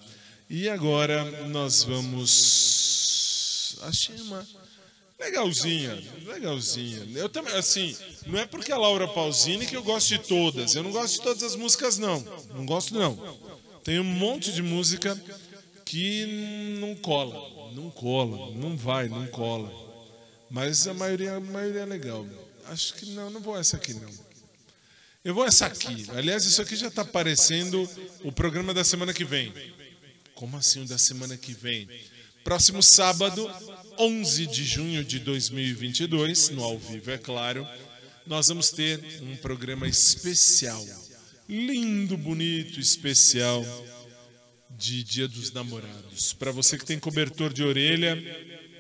[0.49, 3.77] E agora nós vamos.
[3.83, 4.47] Achei uma.
[5.19, 7.07] Legalzinha, legalzinha.
[7.15, 7.97] Eu também, assim,
[8.27, 10.75] não é porque a Laura Pausini que eu gosto de todas.
[10.75, 12.21] Eu não gosto de todas as músicas, não.
[12.55, 13.17] Não gosto, não.
[13.83, 15.19] Tem um monte de música
[15.87, 19.73] que não cola, não cola, não vai, não cola.
[20.51, 22.27] Mas a maioria, a maioria é legal.
[22.67, 24.11] Acho que não, não vou essa aqui, não.
[25.25, 26.07] Eu vou essa aqui.
[26.15, 27.89] Aliás, isso aqui já está aparecendo
[28.23, 29.53] o programa da semana que vem.
[30.35, 31.89] Como assim o da semana que vem?
[32.47, 33.51] Próximo sábado,
[33.99, 37.67] 11 de junho de 2022, no ao vivo, é claro,
[38.25, 40.81] nós vamos ter um programa especial.
[41.49, 43.67] Lindo, bonito, especial
[44.71, 46.35] de Dia dos Namorados.
[46.35, 48.17] Para você que tem cobertor de orelha,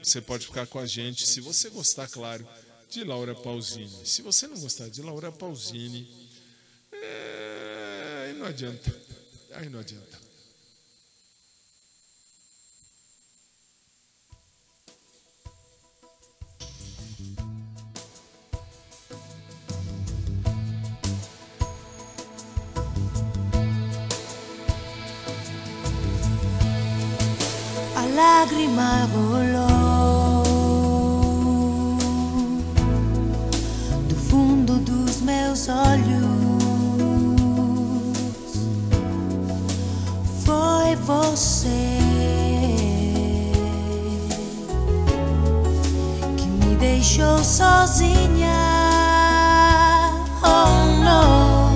[0.00, 2.46] você pode ficar com a gente, se você gostar, claro,
[2.88, 3.90] de Laura Pausini.
[4.04, 6.08] Se você não gostar de Laura Pausini,
[6.92, 8.26] é...
[8.28, 8.96] aí não adianta.
[9.54, 10.25] Aí não adianta.
[28.16, 30.42] Lágrima rolou
[34.08, 36.24] do fundo dos meus olhos.
[40.44, 41.98] Foi você
[46.38, 48.56] que me deixou sozinha.
[50.42, 51.70] Oh, não,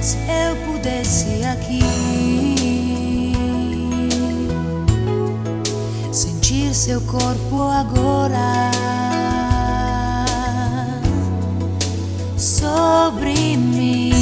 [0.00, 1.95] se eu pudesse aqui
[6.86, 8.70] seu corpo agora.
[12.36, 14.12] Sobre mim.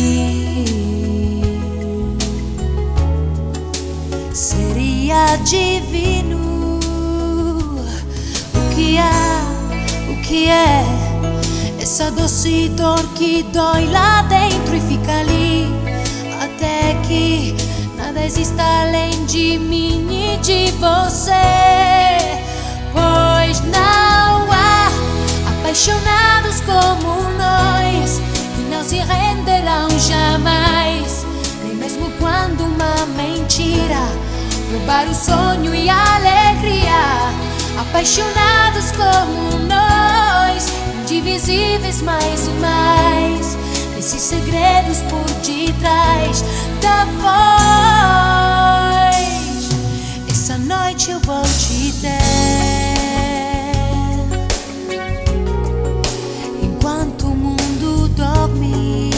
[4.33, 6.79] Seria divino
[8.55, 10.87] o que é o que é.
[11.83, 15.67] Essa doce dor que dói lá dentro e fica ali.
[16.41, 17.55] Até que
[17.99, 22.44] nada exista além de mim e de você.
[22.95, 24.89] Pois não há
[25.51, 28.21] apaixonados como nós
[28.57, 31.27] que não se renderão jamais,
[31.63, 34.09] nem mesmo quando uma mentira
[34.71, 36.95] roubar o sonho e a alegria.
[37.81, 40.69] Apaixonados como nós,
[41.03, 43.59] indivisíveis mais e mais.
[43.99, 46.45] Esses segredos por detrás
[46.81, 48.54] da voz.
[50.67, 52.09] Noite eu vou te ter.
[56.63, 59.11] Enquanto o mundo dorme,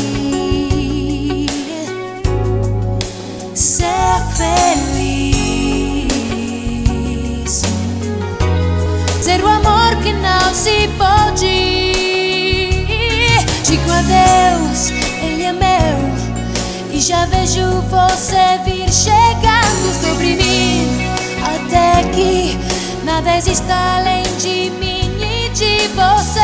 [3.55, 5.37] ser feliz.
[9.23, 11.77] Ser o amor que não se pode.
[13.63, 14.91] Digo adeus,
[15.23, 15.97] ele é meu.
[16.91, 21.06] E já vejo você vir chegando sobre mim.
[22.17, 22.59] Até que
[23.05, 26.41] nada exista além de mim e de você.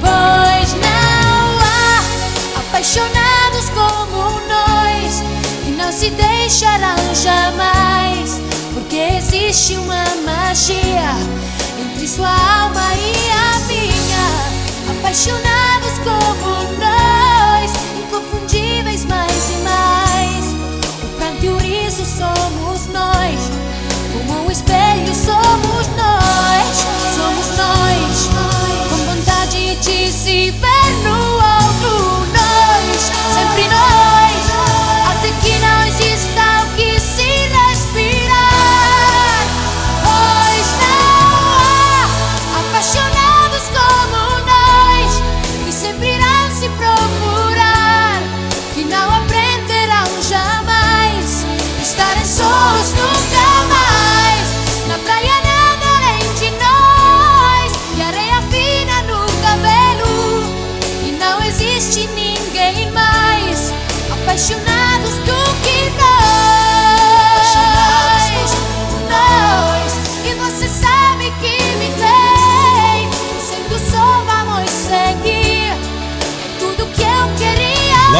[0.00, 5.22] Pois não há apaixonados como nós
[5.64, 8.38] que não se deixarão jamais,
[8.74, 11.14] porque existe uma magia
[11.80, 14.98] entre sua alma e a minha.
[14.98, 20.44] Apaixonados como nós, inconfundíveis mais e mais.
[21.02, 23.61] O pranto e o riso somos nós,
[25.24, 27.01] somos nós,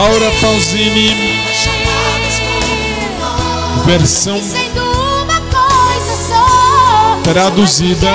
[0.02, 1.14] Laura Pausini,
[3.86, 4.40] versão
[7.22, 8.10] Traduzida.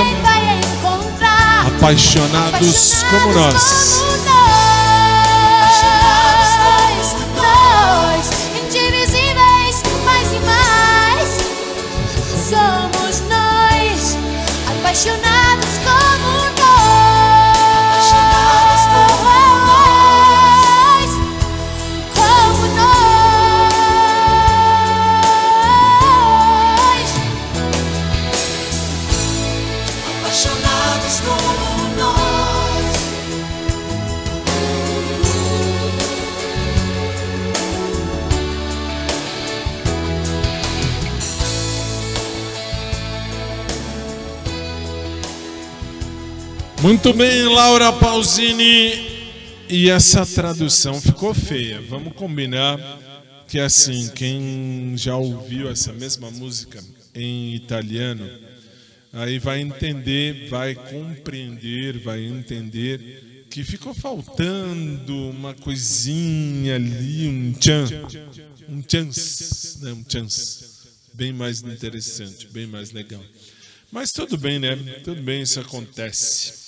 [0.59, 1.65] encontrar.
[1.67, 4.03] Apaixonados como nós,
[46.87, 48.93] Muito bem, Laura Pausini.
[49.67, 51.81] E essa tradução ficou feia.
[51.81, 52.79] Vamos combinar
[53.45, 56.81] que assim, quem já ouviu essa mesma música
[57.13, 58.25] em italiano,
[59.11, 67.83] aí vai entender, vai compreender, vai entender que ficou faltando uma coisinha ali, um tchan,
[68.69, 70.63] um chance, né, um chance,
[71.13, 73.21] bem mais interessante, bem mais legal.
[73.91, 74.77] Mas tudo bem, né?
[75.03, 76.66] Tudo bem, isso acontece.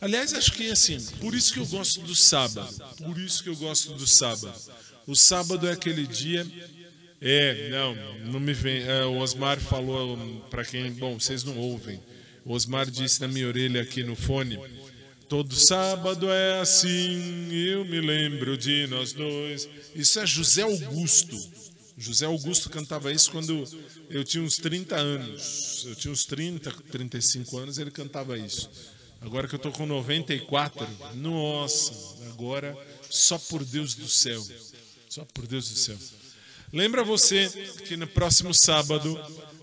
[0.00, 2.68] Aliás, acho que assim, por isso que eu gosto do sábado.
[2.98, 4.54] Por isso que eu gosto do sábado.
[5.06, 6.46] O sábado é aquele dia.
[7.20, 7.94] É, não,
[8.32, 8.82] não me vem.
[8.82, 10.16] é, o Osmar falou
[10.50, 10.92] para quem.
[10.92, 12.00] Bom, vocês não ouvem.
[12.44, 14.58] O Osmar disse na minha orelha aqui no fone.
[15.28, 19.68] Todo sábado é assim, eu me lembro de nós dois.
[19.94, 21.36] Isso é José Augusto.
[21.98, 23.64] José Augusto cantava isso quando
[24.08, 25.84] eu tinha uns 30 anos.
[25.86, 28.70] Eu tinha uns 30, 35 anos, ele cantava isso.
[29.20, 31.92] Agora que eu tô com 94, nossa,
[32.30, 32.76] agora
[33.10, 34.44] só por Deus do céu.
[35.08, 35.96] Só por Deus do céu.
[36.72, 37.48] Lembra você
[37.86, 39.18] que no próximo sábado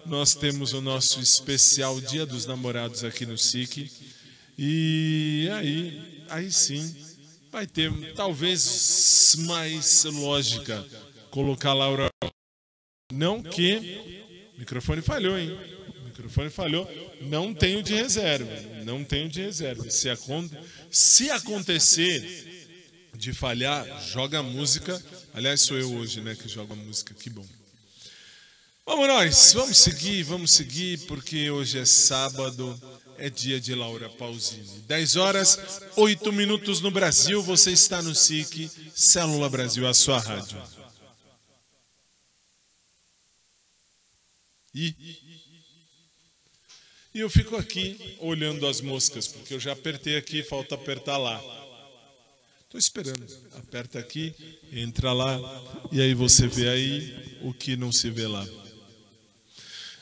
[0.05, 3.91] nós temos o nosso especial Dia dos Namorados aqui no SIC.
[4.57, 6.95] E aí, aí sim,
[7.51, 10.85] vai ter talvez mais lógica
[11.29, 12.09] colocar Laura.
[13.11, 14.23] Não que.
[14.55, 15.74] O microfone falhou, hein?
[16.15, 16.89] Microfone falhou.
[17.21, 18.49] Não tenho de reserva.
[18.85, 19.89] Não tenho de reserva.
[19.89, 20.49] Se, acon...
[20.89, 25.01] Se acontecer de falhar, joga a música.
[25.33, 27.13] Aliás, sou eu hoje, né, que joga a música.
[27.13, 27.45] Que bom.
[28.85, 32.79] Vamos nós, vamos seguir, vamos seguir, porque hoje é sábado,
[33.17, 34.79] é dia de Laura Pausini.
[34.87, 40.61] 10 horas, 8 minutos no Brasil, você está no SIC, Célula Brasil, a sua rádio.
[44.75, 44.93] E,
[47.15, 51.41] e eu fico aqui olhando as moscas, porque eu já apertei aqui, falta apertar lá.
[52.65, 53.25] Estou esperando.
[53.53, 54.35] Aperta aqui,
[54.69, 55.39] entra lá,
[55.93, 58.45] e aí você vê aí o que não se vê lá.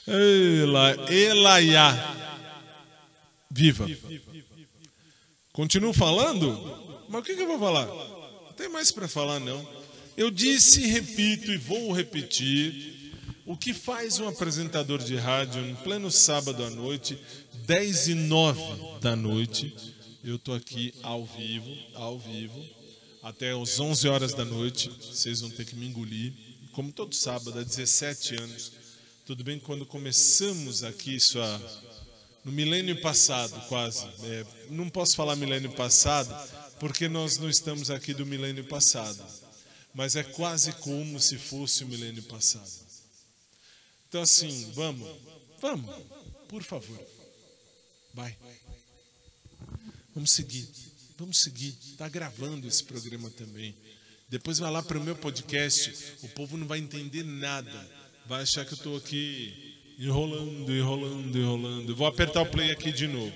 [0.07, 2.39] Ela, Elaiá.
[3.51, 3.87] Viva.
[5.51, 7.05] Continuo falando?
[7.09, 7.85] Mas o que eu vou falar?
[7.85, 9.69] Não tem mais para falar, não.
[10.17, 13.02] Eu disse, repito e vou repetir.
[13.45, 17.19] O que faz um apresentador de rádio em pleno sábado à noite,
[17.65, 18.61] 10 e 9
[19.01, 19.75] da noite?
[20.23, 22.65] Eu estou aqui ao vivo, ao vivo,
[23.21, 24.89] até às 11 horas da noite.
[24.89, 26.31] Vocês vão ter que me engolir.
[26.71, 28.71] Como todo sábado, há 17 anos.
[29.25, 31.61] Tudo bem quando começamos aqui isso há
[32.45, 34.05] no milênio passado, quase.
[34.23, 36.33] É, não posso falar milênio passado,
[36.79, 39.21] porque nós não estamos aqui do milênio passado.
[39.93, 42.82] Mas é quase como se fosse o milênio passado.
[44.13, 45.09] Então, assim, vamos,
[45.59, 45.91] vamos,
[46.47, 47.03] por favor.
[48.13, 48.37] Vai.
[50.13, 50.69] Vamos seguir,
[51.17, 51.75] vamos seguir.
[51.83, 53.75] Está gravando esse programa também.
[54.29, 55.91] Depois vai lá para o meu podcast,
[56.21, 57.89] o povo não vai entender nada.
[58.27, 61.95] Vai achar que eu estou aqui enrolando, enrolando, enrolando.
[61.95, 63.33] Vou apertar o play aqui de novo.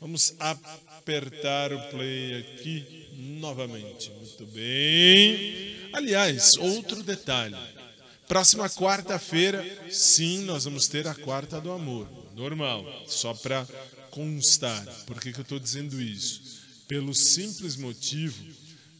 [0.00, 4.10] Vamos apertar o play aqui novamente.
[4.10, 5.88] Muito bem.
[5.92, 7.73] Aliás, outro detalhe.
[8.26, 12.08] Próxima quarta-feira, sim, nós vamos ter a quarta do amor.
[12.34, 13.66] Normal, só para
[14.10, 14.84] constar.
[15.06, 16.42] Por que, que eu estou dizendo isso?
[16.88, 18.42] Pelo simples motivo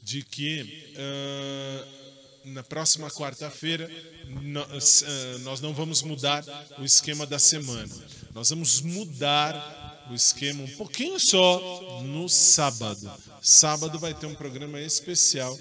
[0.02, 3.90] de que uh, na próxima quarta-feira
[4.42, 6.44] nós, uh, nós não vamos mudar
[6.78, 7.94] o esquema da semana.
[8.34, 13.10] Nós vamos mudar o esquema um pouquinho só no sábado.
[13.40, 15.58] Sábado vai ter um programa especial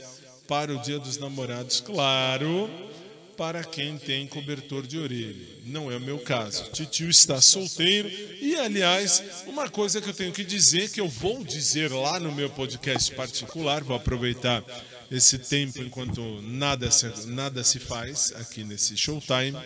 [0.48, 2.70] para o Dia dos Namorados, claro,
[3.38, 5.48] para quem tem cobertor de orelha.
[5.66, 6.70] Não é o meu caso.
[6.72, 8.10] Titio está solteiro
[8.42, 12.32] e, aliás, uma coisa que eu tenho que dizer, que eu vou dizer lá no
[12.32, 14.64] meu podcast particular, vou aproveitar
[15.12, 19.58] esse tempo enquanto nada se, nada se faz aqui nesse Showtime.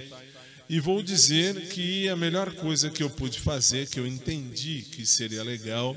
[0.69, 5.05] E vou dizer que a melhor coisa que eu pude fazer, que eu entendi que
[5.05, 5.95] seria legal,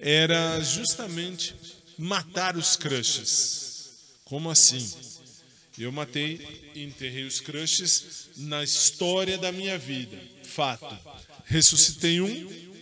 [0.00, 1.54] era justamente
[1.96, 3.90] matar os crushes.
[4.24, 5.11] Como assim?
[5.78, 10.18] Eu matei enterrei os crushes na história da minha vida.
[10.44, 10.98] Fato.
[11.46, 12.72] Ressuscitei um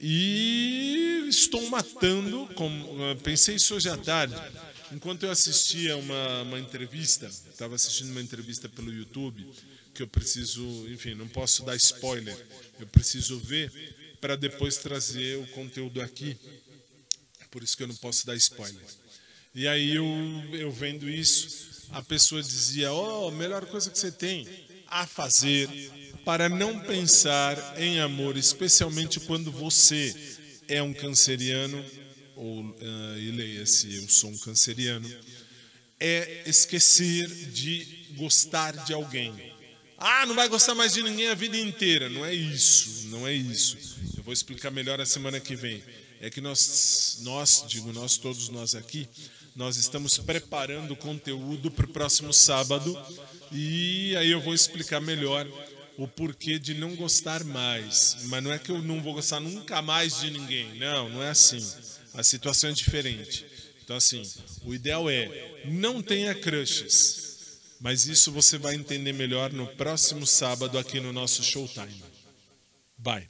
[0.00, 2.48] e estou matando.
[2.54, 4.34] Como, eh, pensei isso hoje à tarde.
[4.90, 9.46] Enquanto eu assistia uma, uma entrevista, estava assistindo uma entrevista pelo YouTube,
[9.94, 12.36] que eu preciso, enfim, não posso dar spoiler,
[12.80, 13.70] eu preciso ver
[14.20, 16.36] para depois trazer o conteúdo aqui.
[17.50, 18.82] Por isso que eu não posso dar spoiler.
[19.54, 20.04] E aí eu,
[20.52, 24.46] eu vendo isso, a pessoa dizia: Oh, melhor coisa que você tem
[24.86, 25.68] a fazer
[26.24, 30.14] para não pensar em amor, especialmente quando você
[30.68, 31.82] é um canceriano,
[32.36, 35.10] ou uh, e leia-se, eu sou um canceriano,
[35.98, 39.32] é esquecer de gostar de alguém.
[39.96, 42.08] Ah, não vai gostar mais de ninguém a vida inteira.
[42.08, 43.76] Não é isso, não é isso.
[44.16, 45.82] Eu vou explicar melhor a semana que vem.
[46.20, 49.08] É que nós, nós, digo nós, todos nós aqui,
[49.54, 52.96] nós estamos preparando o conteúdo para o próximo sábado
[53.52, 55.46] e aí eu vou explicar melhor
[55.96, 58.18] o porquê de não gostar mais.
[58.24, 60.78] Mas não é que eu não vou gostar nunca mais de ninguém.
[60.78, 61.64] Não, não é assim.
[62.14, 63.44] A situação é diferente.
[63.82, 64.22] Então, assim,
[64.64, 67.26] o ideal é não tenha crushes.
[67.80, 72.02] Mas isso você vai entender melhor no próximo sábado aqui no nosso Showtime.
[72.98, 73.26] Bye.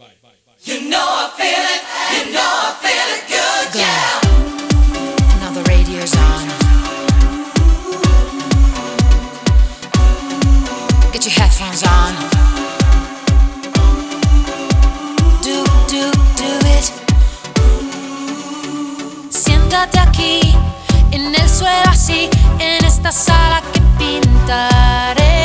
[0.67, 4.28] You know I feel it, you know I feel it good, yeah.
[5.89, 6.47] Radio's on.
[11.13, 12.13] Get your headphones on.
[15.43, 16.93] Do, do, do it.
[19.31, 20.55] Siéntate aquí,
[21.11, 22.29] en el suelo así,
[22.59, 25.38] en esta sala que pintaremos.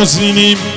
[0.00, 0.69] Laura Pausini.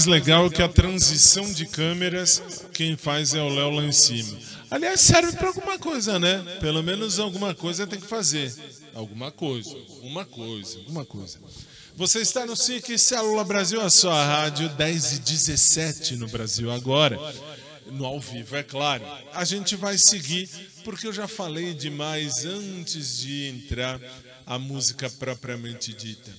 [0.00, 2.42] Mais legal que a transição de câmeras,
[2.72, 4.38] quem faz é o Léo lá em cima.
[4.70, 6.42] Aliás, serve para alguma coisa, né?
[6.58, 8.50] Pelo menos alguma coisa tem que fazer.
[8.94, 11.38] Alguma coisa, alguma coisa, alguma coisa.
[11.96, 17.18] Você está no SIC Célula Brasil, a sua rádio 10 e 17 no Brasil agora.
[17.90, 19.04] No ao vivo, é claro.
[19.34, 20.48] A gente vai seguir,
[20.82, 24.00] porque eu já falei demais antes de entrar
[24.46, 26.30] a música propriamente dita.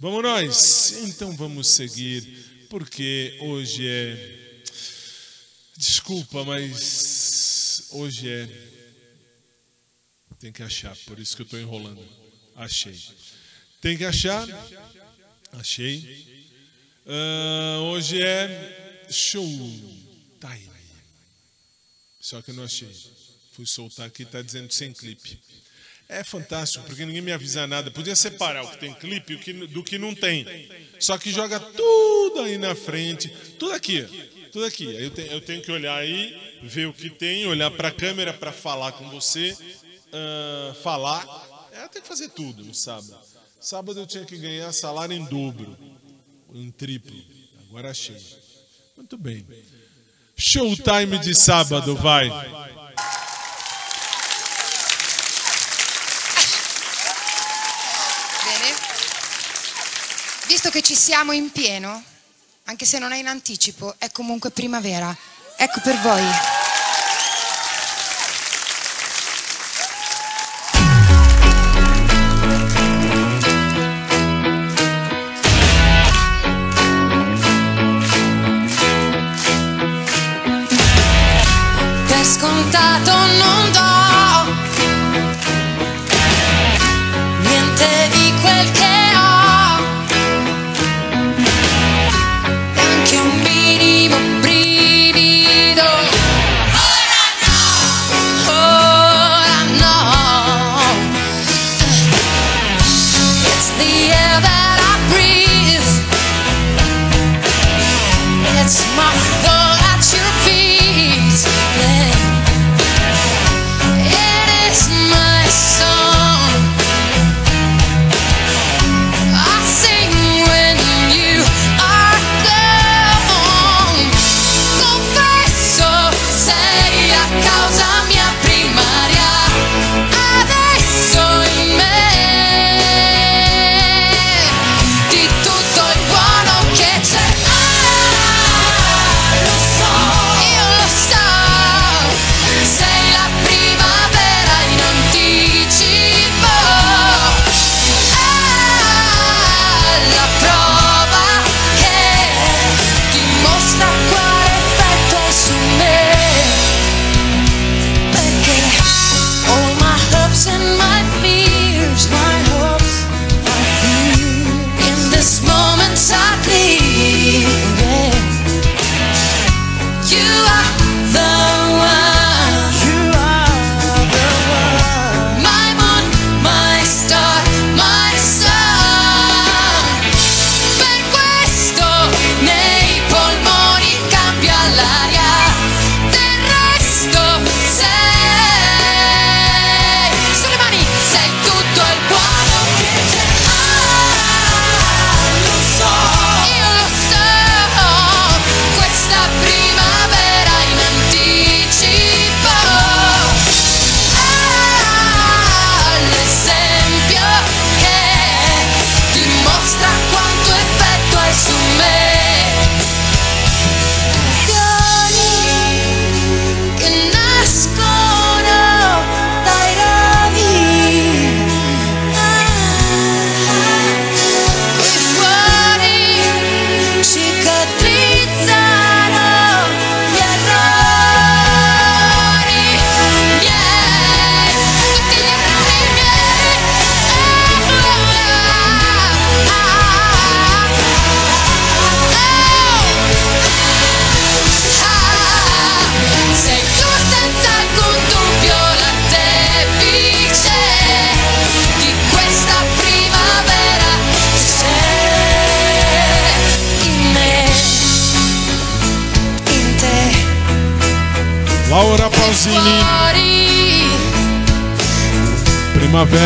[0.00, 1.02] Vamos nós?
[1.04, 4.64] Então vamos seguir, porque hoje é.
[5.76, 8.48] Desculpa, mas hoje é.
[10.40, 12.04] Tem que achar, por isso que eu estou enrolando.
[12.56, 13.00] Achei.
[13.80, 14.44] Tem que achar.
[15.52, 16.50] Achei.
[17.06, 19.46] Ah, hoje é show
[20.40, 20.70] time.
[22.18, 22.92] Só que eu não achei.
[23.52, 25.40] Fui soltar aqui, tá dizendo sem clipe.
[26.08, 27.90] É fantástico, porque ninguém me avisa nada.
[27.90, 29.36] Podia separar o que tem clipe
[29.68, 30.46] do que não tem.
[31.00, 33.28] Só que joga tudo aí na frente.
[33.58, 34.06] Tudo aqui.
[34.52, 34.84] Tudo aqui.
[34.84, 38.32] Eu tenho, eu tenho que olhar aí, ver o que tem, olhar para a câmera
[38.32, 39.56] para falar com você,
[40.12, 41.24] ah, falar.
[41.72, 43.18] É, tenho que fazer tudo no sábado.
[43.60, 45.76] Sábado eu tinha que ganhar salário em dobro,
[46.52, 47.16] em triplo.
[47.68, 48.20] Agora achei.
[48.96, 49.44] Muito bem.
[50.36, 52.30] Showtime de sábado, vai.
[60.46, 62.02] Visto che ci siamo in pieno,
[62.64, 65.14] anche se non è in anticipo, è comunque primavera.
[65.56, 66.63] Ecco per voi.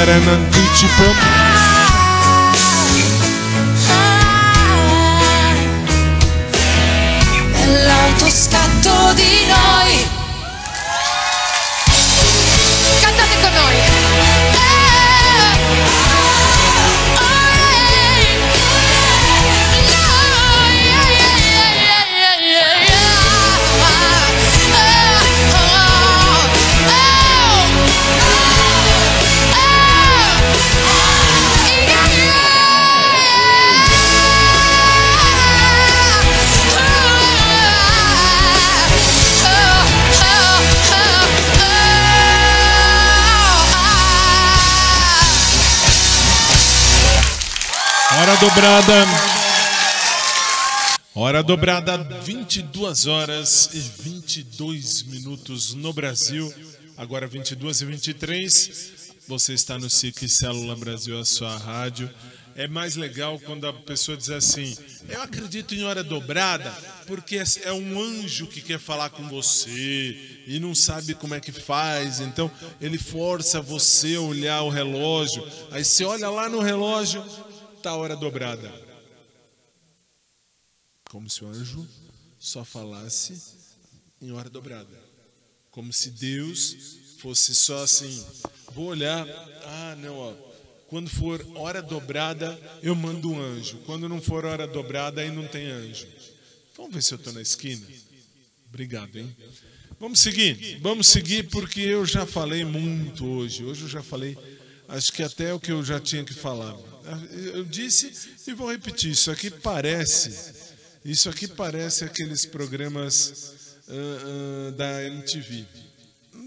[0.08, 1.37] In anticipo.
[48.40, 49.04] Dobrada.
[51.14, 56.52] Hora dobrada, 22 horas e 22 minutos no Brasil.
[56.96, 58.92] Agora 22 e 23.
[59.26, 62.08] Você está no SIC Célula Brasil, a sua rádio.
[62.54, 64.76] É mais legal quando a pessoa diz assim:
[65.08, 66.70] Eu acredito em hora dobrada,
[67.06, 71.52] porque é um anjo que quer falar com você e não sabe como é que
[71.52, 72.20] faz.
[72.20, 72.50] Então
[72.80, 75.46] ele força você a olhar o relógio.
[75.70, 77.24] Aí você olha lá no relógio,
[77.78, 78.72] tá a hora dobrada.
[81.10, 81.86] Como se o anjo
[82.38, 83.40] só falasse
[84.20, 85.08] em hora dobrada.
[85.70, 88.24] Como se Deus fosse só assim,
[88.72, 89.26] vou olhar,
[89.64, 90.34] ah, não, ó.
[90.88, 93.78] Quando for hora dobrada, eu mando um anjo.
[93.84, 96.06] Quando não for hora dobrada, aí não tem anjo.
[96.76, 97.86] Vamos ver se eu estou na esquina.
[98.68, 99.36] Obrigado, hein?
[100.00, 103.64] Vamos seguir, vamos seguir porque eu já falei muito hoje.
[103.64, 104.38] Hoje eu já falei,
[104.86, 106.76] acho que até o que eu já tinha que falar.
[107.54, 108.12] Eu disse
[108.46, 109.10] e vou repetir.
[109.10, 110.54] Isso aqui parece,
[111.04, 113.52] isso aqui parece aqueles programas
[113.88, 115.66] uh, uh, da MTV.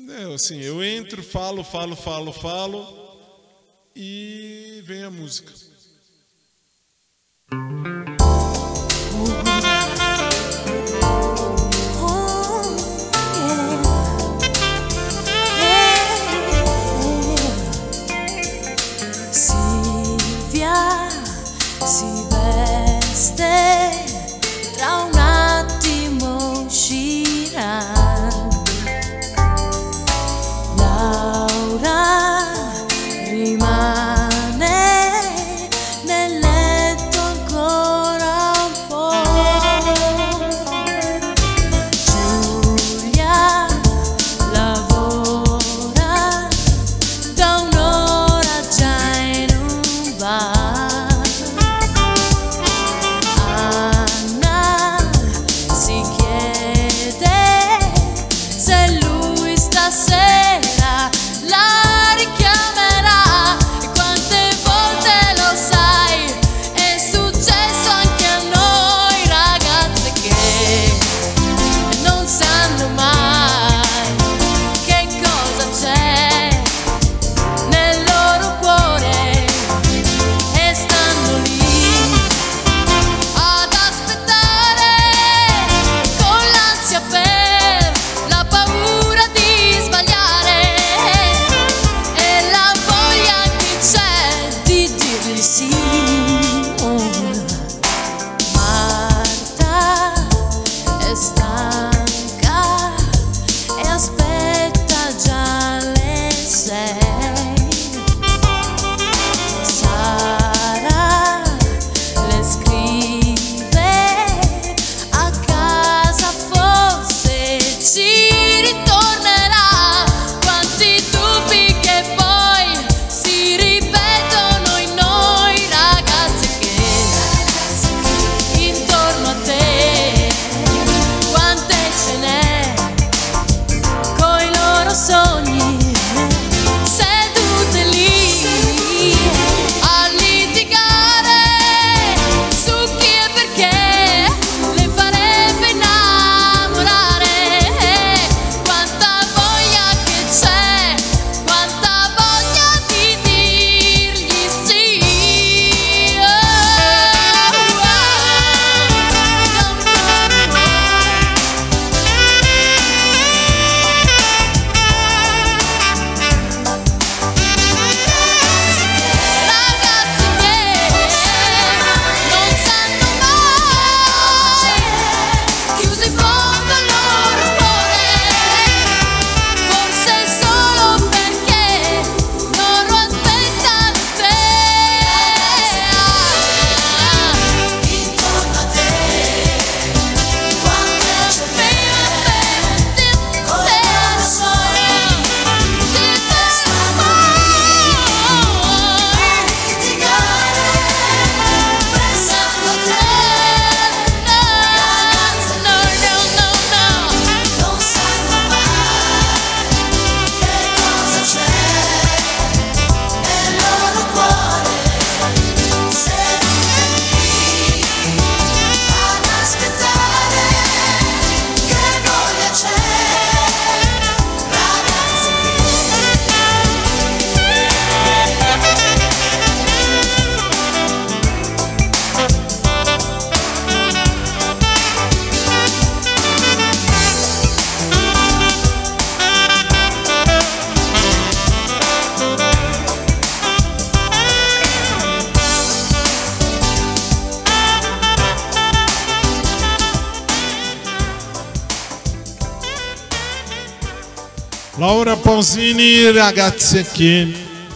[0.10, 3.02] É, assim, eu entro, falo, falo, falo, falo
[3.96, 5.52] e vem a música.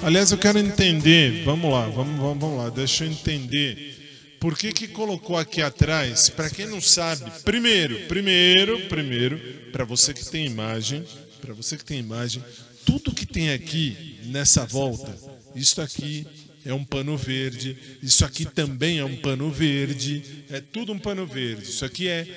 [0.04, 1.42] Aliás, eu quero entender.
[1.46, 2.70] Vamos lá, vamos, vamos, vamos lá.
[2.70, 4.36] Deixa eu entender.
[4.42, 6.28] Por que, que colocou aqui atrás?
[6.28, 9.40] Para quem não sabe, primeiro, primeiro, primeiro,
[9.72, 11.06] para você que tem imagem,
[11.40, 12.44] para você que tem imagem,
[12.86, 15.18] tudo que tem aqui nessa volta,
[15.56, 16.28] isso aqui
[16.66, 21.26] é um pano verde, isso aqui também é um pano verde, é tudo um pano
[21.26, 21.70] verde.
[21.70, 22.28] Isso aqui é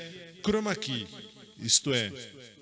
[0.45, 1.09] chroma key,
[1.61, 2.12] isto é,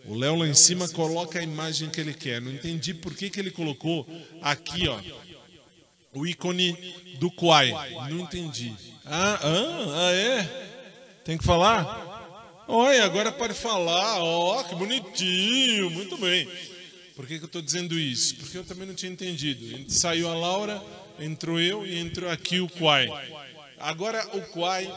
[0.09, 2.41] o Léo lá em cima coloca a imagem que ele quer.
[2.41, 4.07] Não entendi por que, que ele colocou
[4.41, 5.01] aqui, ó,
[6.13, 6.73] o ícone
[7.19, 7.73] do Kwai.
[8.11, 8.75] Não entendi.
[9.05, 10.67] Ah, ah, ah, é?
[11.25, 12.65] Tem que falar?
[12.69, 14.19] Olha, agora pode falar.
[14.23, 15.91] Ó, oh, que bonitinho.
[15.91, 16.49] Muito bem.
[17.15, 18.37] Por que, que eu estou dizendo isso?
[18.37, 19.91] Porque eu também não tinha entendido.
[19.91, 20.83] Saiu a Laura,
[21.19, 23.09] entrou eu e entrou aqui o Kwai.
[23.79, 24.93] Agora o Kwai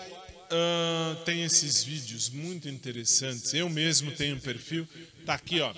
[0.52, 3.54] uh, tem esses vídeos muito interessantes.
[3.54, 4.88] Eu mesmo tenho um perfil.
[5.26, 5.74] Tá aqui, ó.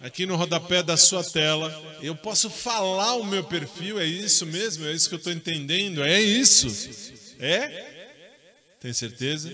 [0.00, 1.72] Aqui no rodapé da sua tela.
[2.02, 4.86] Eu posso falar o meu perfil, é isso mesmo?
[4.86, 6.02] É isso que eu estou entendendo?
[6.02, 6.68] É isso?
[7.38, 7.94] É?
[8.80, 9.52] Tem certeza?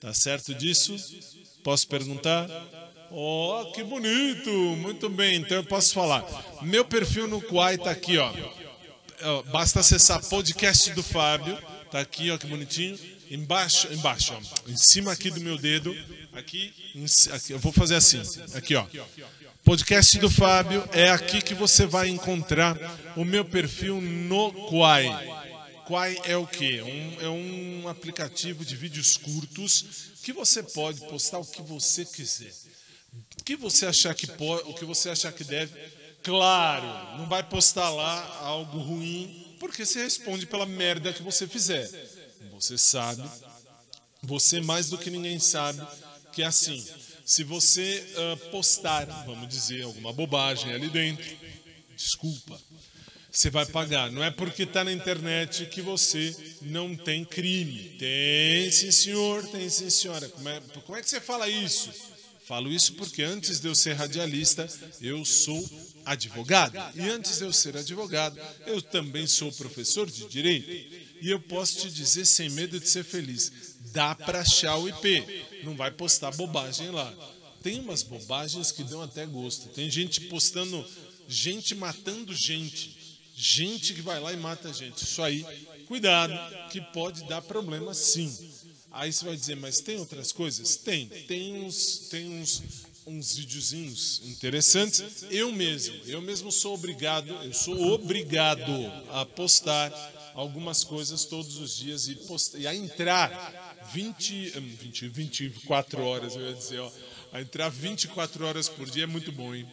[0.00, 0.96] Tá certo disso?
[1.62, 2.48] Posso perguntar?
[3.10, 4.50] Oh, que bonito!
[4.50, 6.24] Muito bem, então eu posso falar.
[6.62, 8.32] Meu perfil no Quai tá aqui, ó.
[9.44, 11.56] Basta acessar podcast do Fábio.
[11.90, 12.98] Tá aqui, ó, que bonitinho
[13.30, 15.94] embaixo, embaixo, ó, em cima aqui do meu dedo,
[16.32, 16.72] aqui,
[17.32, 18.20] aqui, eu vou fazer assim,
[18.54, 18.86] aqui ó.
[19.64, 22.78] Podcast do Fábio é aqui que você vai encontrar
[23.16, 25.06] o meu perfil no Quai.
[25.86, 26.80] Quai é o que?
[26.82, 29.84] Um, é um aplicativo de vídeos curtos
[30.22, 32.52] que você pode postar o que você quiser.
[33.40, 35.72] O que você achar que pode, o que você achar que deve.
[36.22, 41.88] Claro, não vai postar lá algo ruim, porque você responde pela merda que você fizer.
[42.56, 43.22] Você sabe,
[44.22, 45.80] você mais do que ninguém sabe,
[46.32, 46.84] que é assim:
[47.24, 51.24] se você uh, postar, vamos dizer, alguma bobagem ali dentro,
[51.94, 52.58] desculpa,
[53.30, 54.10] você vai pagar.
[54.10, 57.96] Não é porque está na internet que você não tem crime.
[57.98, 60.26] Tem sim, senhor, tem sim, senhora.
[60.30, 61.92] Como é, como é que você fala isso?
[62.46, 64.66] Falo isso porque antes de eu ser radialista,
[65.02, 65.68] eu sou
[66.04, 66.76] advogado.
[66.94, 71.05] E antes de eu ser advogado, eu também sou professor de direito.
[71.26, 73.50] E eu posso te dizer sem medo de ser feliz,
[73.92, 75.44] dá para achar o IP.
[75.64, 77.12] Não vai postar bobagem lá.
[77.64, 79.68] Tem umas bobagens que dão até gosto.
[79.70, 80.86] Tem gente postando
[81.26, 82.96] gente matando gente.
[83.34, 85.02] Gente que vai lá e mata gente.
[85.02, 85.44] Isso aí,
[85.88, 86.32] cuidado,
[86.70, 88.32] que pode dar problema sim.
[88.92, 90.76] Aí você vai dizer, mas tem outras coisas?
[90.76, 91.08] Tem.
[91.08, 92.62] Tem uns, tem uns,
[93.04, 95.24] uns videozinhos interessantes.
[95.28, 98.70] Eu mesmo, eu mesmo sou obrigado, eu sou obrigado
[99.10, 99.90] a postar
[100.36, 106.42] algumas coisas todos os dias e, postar, e a entrar 20, 20, 24 horas, eu
[106.42, 106.92] ia dizer, ó,
[107.32, 109.66] a entrar 24 horas por dia é muito bom, hein?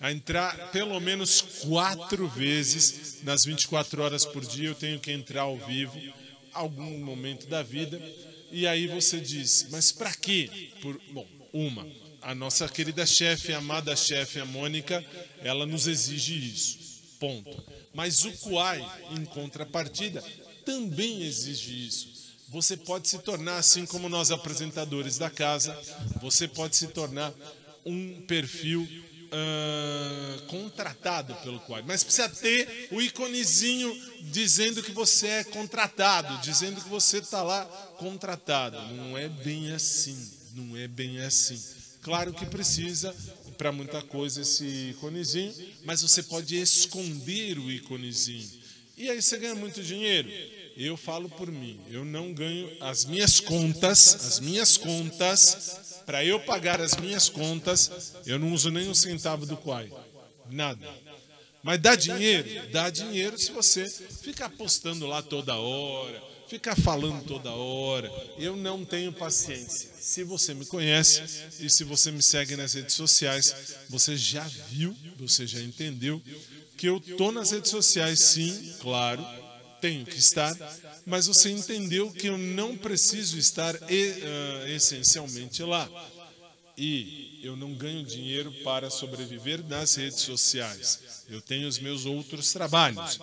[0.00, 5.42] A entrar pelo menos quatro vezes nas 24 horas por dia, eu tenho que entrar
[5.42, 5.98] ao vivo,
[6.52, 8.00] algum momento da vida
[8.52, 10.70] e aí você diz, mas para quê?
[10.82, 11.86] Por, bom, uma,
[12.20, 15.02] a nossa querida chefe, amada chefe, a Mônica,
[15.40, 16.81] ela nos exige isso.
[17.22, 17.64] Ponto.
[17.94, 20.20] Mas o Kuai, em contrapartida,
[20.66, 22.08] também exige isso.
[22.48, 25.72] Você pode se tornar, assim como nós apresentadores da casa,
[26.20, 27.32] você pode se tornar
[27.86, 31.82] um perfil uh, contratado pelo Quai.
[31.86, 33.96] Mas precisa ter o iconezinho
[34.32, 37.64] dizendo que você é contratado, dizendo que você está lá
[37.98, 38.76] contratado.
[38.94, 40.18] Não é bem assim.
[40.54, 41.62] Não é bem assim.
[42.02, 43.14] Claro que precisa
[43.56, 45.54] para muita coisa esse iconezinho,
[45.84, 48.48] mas você pode esconder o iconezinho.
[48.96, 50.30] E aí você ganha muito dinheiro.
[50.76, 56.40] Eu falo por mim, eu não ganho as minhas contas, as minhas contas para eu
[56.40, 59.92] pagar as minhas contas, eu não uso nem um centavo do Quai.
[60.50, 60.88] Nada.
[61.62, 62.68] Mas dá dinheiro?
[62.70, 66.22] Dá dinheiro se você ficar postando lá toda hora,
[66.52, 68.12] ficar falando toda hora.
[68.36, 69.88] Eu não tenho paciência.
[69.98, 71.22] Se você me conhece
[71.60, 76.20] e se você me segue nas redes sociais, você já viu, você já entendeu
[76.76, 79.24] que eu tô nas redes sociais, sim, claro,
[79.80, 80.54] tenho que estar,
[81.06, 85.88] mas você entendeu que eu não preciso estar uh, essencialmente lá.
[86.76, 91.00] E eu não ganho dinheiro para sobreviver nas redes sociais.
[91.28, 93.18] Eu tenho os meus outros trabalhos.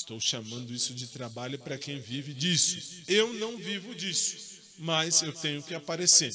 [0.00, 3.02] Estou chamando isso de trabalho para quem vive disso.
[3.06, 4.50] Eu não vivo disso
[4.82, 6.34] mas eu tenho que aparecer.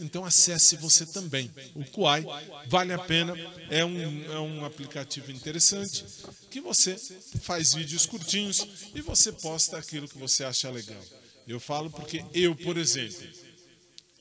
[0.00, 1.48] Então acesse você também.
[1.76, 2.26] O Kuai
[2.66, 3.34] vale a pena,
[3.70, 6.04] é um, é um aplicativo interessante
[6.50, 6.96] que você
[7.42, 8.66] faz vídeos curtinhos
[8.96, 11.00] e você posta aquilo que você acha legal.
[11.46, 13.28] Eu falo porque eu, por exemplo,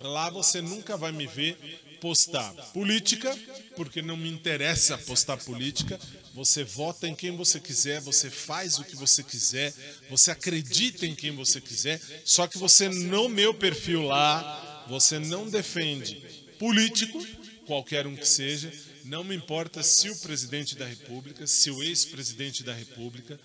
[0.01, 1.57] lá você nunca vai me ver
[1.99, 3.35] postar política,
[3.75, 5.99] porque não me interessa postar política.
[6.33, 9.73] Você vota em quem você quiser, você faz o que você quiser,
[10.09, 15.47] você acredita em quem você quiser, só que você no meu perfil lá, você não
[15.47, 16.15] defende
[16.57, 17.23] político,
[17.65, 18.73] qualquer um que seja,
[19.05, 23.39] não me importa se o presidente da República, se o ex-presidente da República,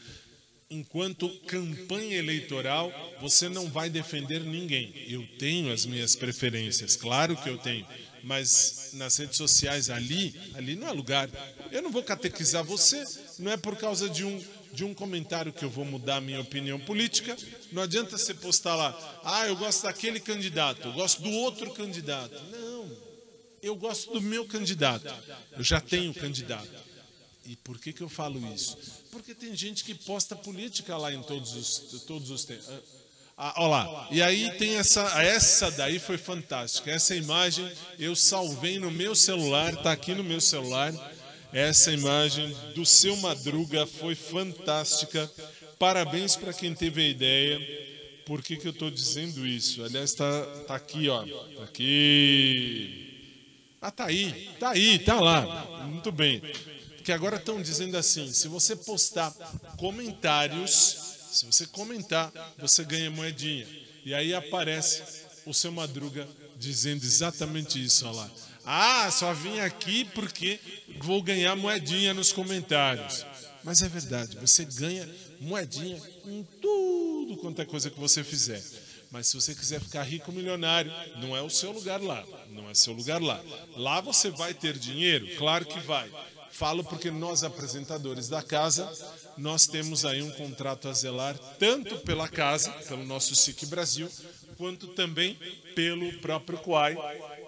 [0.71, 4.93] enquanto campanha eleitoral, você não vai defender ninguém.
[5.09, 7.87] Eu tenho as minhas preferências, claro que eu tenho,
[8.23, 11.29] mas nas redes sociais ali, ali não é lugar.
[11.71, 13.05] Eu não vou catequizar você,
[13.39, 16.41] não é por causa de um de um comentário que eu vou mudar a minha
[16.41, 17.37] opinião política.
[17.73, 22.35] Não adianta você postar lá, ah, eu gosto daquele candidato, eu gosto do outro candidato.
[22.51, 22.97] Não,
[23.63, 25.13] eu gosto do meu candidato.
[25.57, 26.69] Eu já tenho candidato.
[27.45, 28.77] E por que, que eu falo isso?
[29.11, 32.69] Porque tem gente que posta política lá em todos os, todos os tempos.
[33.41, 34.09] Ah, olha lá.
[34.11, 36.91] E aí tem essa, essa daí foi fantástica.
[36.91, 40.93] Essa imagem eu salvei no meu celular, está aqui no meu celular.
[41.53, 45.31] Essa imagem do seu Madruga foi fantástica.
[45.79, 47.61] Parabéns para quem teve a ideia.
[48.27, 49.85] Por que, que eu estou dizendo isso?
[49.85, 51.25] Aliás, está tá aqui, ó.
[51.25, 53.09] Tá aqui.
[53.81, 55.87] Ah, tá aí, tá aí, tá lá.
[55.87, 56.43] Muito bem.
[56.97, 59.31] Porque agora estão dizendo assim: se você postar
[59.79, 63.65] comentários se você comentar, você ganha moedinha.
[64.05, 65.03] E aí aparece
[65.47, 68.31] o seu Madruga dizendo exatamente isso, olha lá.
[68.65, 70.59] Ah, só vim aqui porque
[71.01, 73.25] vou ganhar moedinha nos comentários.
[73.63, 75.09] Mas é verdade, você ganha
[75.41, 78.61] moedinha em tudo quanto é coisa que você fizer.
[79.09, 82.27] Mas se você quiser ficar rico milionário, não é o seu lugar lá.
[82.51, 83.41] Não é seu lugar lá.
[83.77, 85.29] Lá você vai ter dinheiro?
[85.37, 86.11] Claro que vai.
[86.59, 88.91] Falo porque nós, apresentadores da casa,
[89.37, 94.11] nós temos aí um contrato a zelar tanto pela casa, pelo nosso SIC Brasil,
[94.57, 95.39] quanto também
[95.77, 96.97] pelo próprio Quai,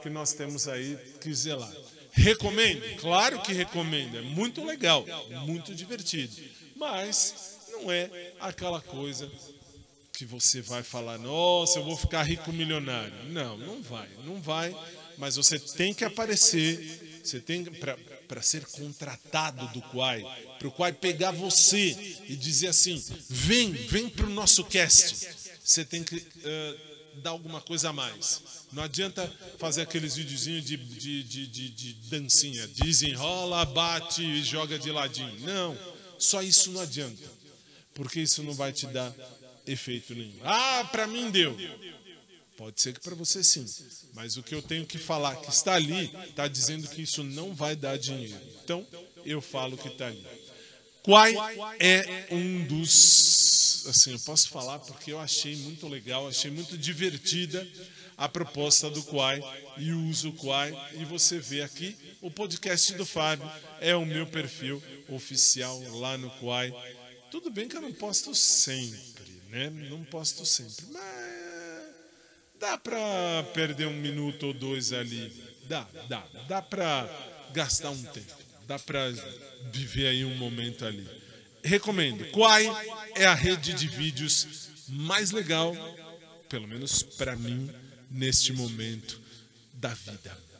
[0.00, 1.74] que nós temos aí que zelar.
[2.12, 3.00] Recomendo?
[3.00, 5.04] Claro que recomendo, é muito legal,
[5.44, 6.36] muito divertido,
[6.76, 9.28] mas não é aquela coisa
[10.12, 13.24] que você vai falar, nossa, eu vou ficar rico milionário.
[13.30, 14.72] Não, não vai, não vai,
[15.18, 17.96] mas você tem que aparecer, você tem para
[18.42, 20.22] ser contratado do Quai,
[20.58, 21.96] para o Quai pegar você
[22.28, 25.28] e dizer assim: vem, vem para o nosso cast.
[25.64, 28.42] Você tem que uh, dar alguma coisa a mais.
[28.72, 29.26] Não adianta
[29.58, 35.40] fazer aqueles videozinhos de, de, de, de, de dancinha, desenrola, bate e joga de ladinho.
[35.40, 35.76] Não,
[36.18, 37.22] só isso não adianta,
[37.94, 39.12] porque isso não vai te dar
[39.66, 40.38] efeito nenhum.
[40.44, 41.56] Ah, para mim deu.
[42.60, 43.64] Pode ser que para você sim,
[44.12, 47.54] mas o que eu tenho que falar que está ali está dizendo que isso não
[47.54, 48.38] vai dar dinheiro.
[48.62, 48.86] Então
[49.24, 50.22] eu falo que está ali.
[51.02, 51.34] Quai
[51.78, 57.66] é um dos, assim, eu posso falar porque eu achei muito legal, achei muito divertida
[58.14, 59.42] a proposta do Quai
[59.78, 60.70] e uso o Quai
[61.00, 63.50] e você vê aqui o podcast do Fábio
[63.80, 66.74] é o meu perfil oficial lá no Quai.
[67.30, 69.70] Tudo bem que eu não posto sempre, né?
[69.70, 71.59] Não posto sempre, mas
[72.60, 75.32] Dá para perder um minuto ou dois ali.
[75.64, 76.26] Dá, dá.
[76.46, 77.08] Dá para
[77.54, 78.34] gastar um tempo.
[78.66, 79.10] Dá para
[79.72, 81.08] viver aí um momento ali.
[81.64, 82.30] Recomendo.
[82.32, 82.70] Quai
[83.14, 85.74] é a rede de vídeos mais legal,
[86.50, 87.70] pelo menos para mim,
[88.10, 89.18] neste momento
[89.72, 90.50] da vida.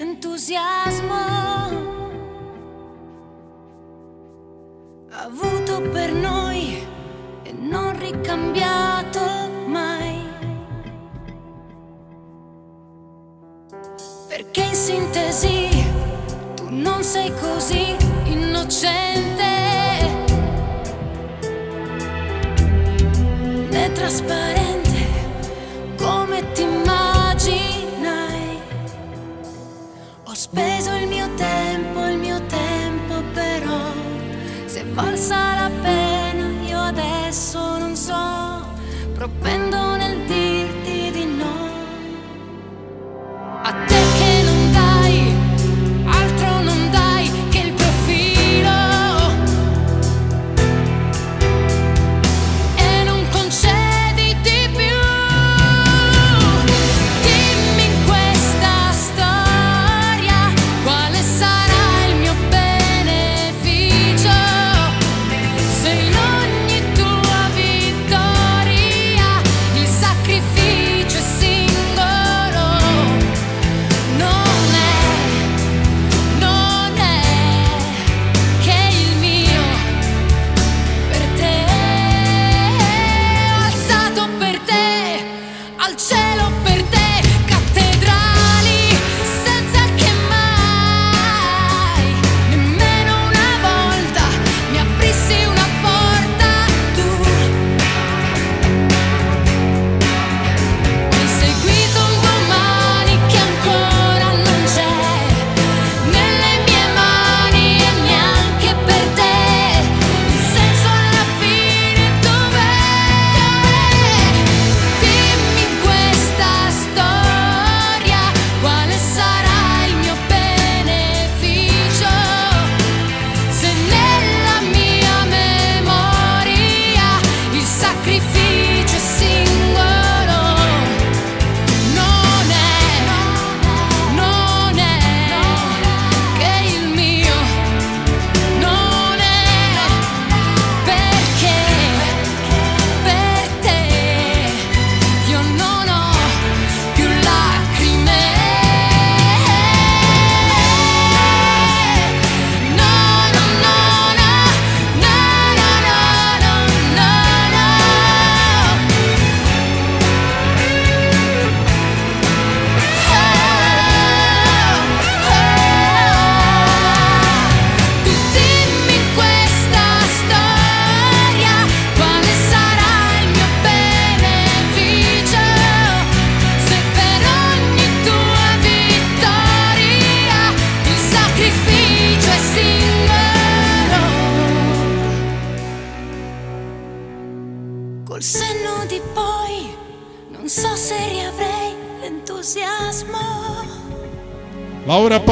[0.00, 1.14] Entusiasmo
[5.10, 6.84] avuto per noi
[7.44, 9.20] e non ricambiato
[9.66, 10.28] mai.
[14.26, 15.86] Perché in sintesi
[16.56, 17.94] tu non sei così
[18.24, 19.44] innocente
[23.70, 24.79] né trasparente
[35.30, 37.69] se valsa la pena io adesso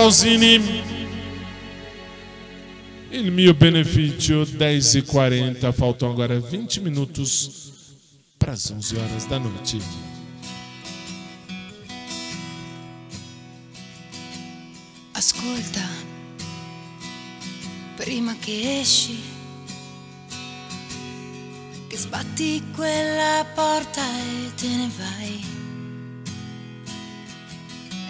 [0.09, 0.83] Pausini.
[3.11, 5.71] Il mio benefício, 10h40.
[5.71, 7.73] Faltam agora 20 minutos
[8.39, 9.77] para as 11 horas da noite.
[15.13, 15.87] Ascolta,
[17.97, 19.21] prima che esci,
[21.87, 25.45] che sbatti quella porta e te ne vai.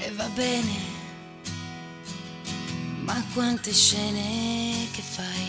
[0.01, 0.88] E va bene,
[3.09, 5.49] ma quante scene che fai.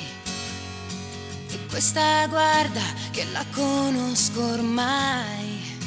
[1.49, 2.81] E questa guarda
[3.11, 5.77] che la conosco ormai.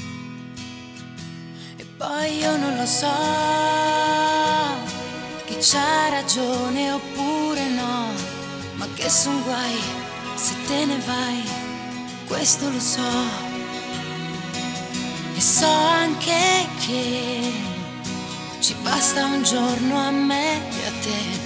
[1.77, 3.17] E poi io non lo so
[5.47, 8.11] chi c'ha ragione oppure no,
[8.75, 9.81] ma che son guai
[10.35, 11.43] se te ne vai,
[12.27, 13.13] questo lo so.
[15.35, 15.73] E so
[16.03, 17.51] anche che
[18.61, 21.42] ci basta un giorno a me e a te,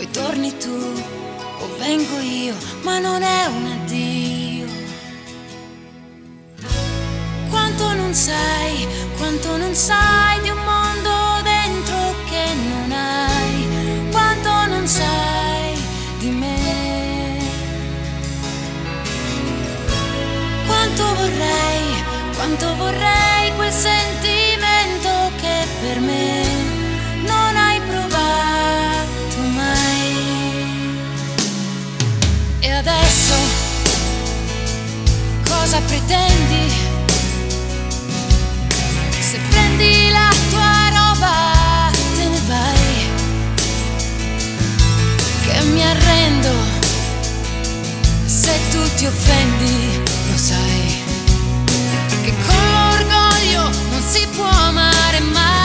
[0.00, 2.54] poi torni tu o vengo io,
[2.84, 4.66] ma non è un addio.
[7.50, 11.19] Quanto non sai, quanto non sai di un mondo
[49.00, 51.02] ti offendi lo sai.
[52.22, 55.59] Che con l'orgoglio non si può amare mai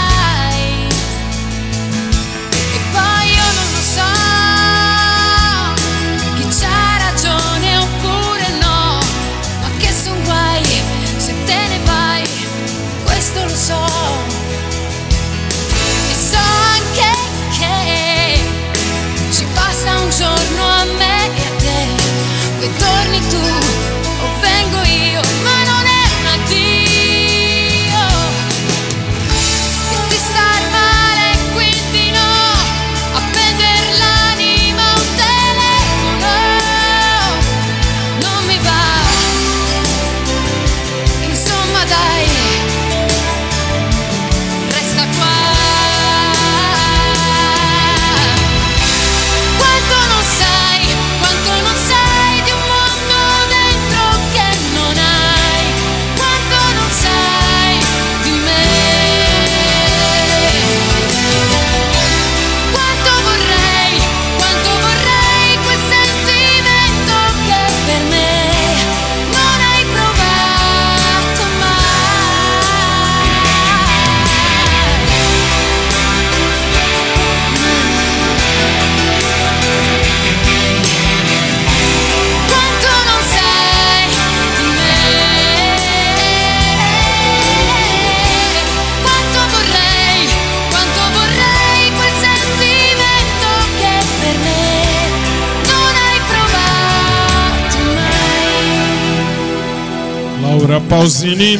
[100.87, 101.57] Pausini.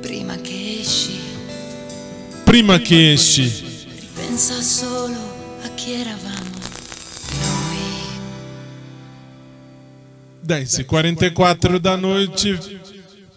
[0.00, 1.20] Prima che esci,
[2.44, 3.50] Prima che esci.
[4.14, 5.18] pensa solo
[5.62, 6.58] a chi eravamo
[7.40, 7.80] noi.
[10.46, 12.80] 10h44 da noite.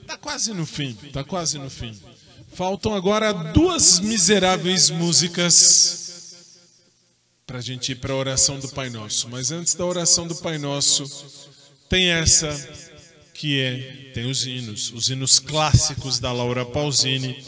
[0.05, 1.93] Tá quase no fim, tá quase no fim.
[2.53, 6.03] Faltam agora duas miseráveis músicas
[7.45, 9.27] para a gente ir para a oração do Pai Nosso.
[9.29, 11.03] Mas antes da oração do Pai Nosso,
[11.89, 12.49] tem essa
[13.35, 17.43] que é tem os hinos, os hinos clássicos da Laura Pausini.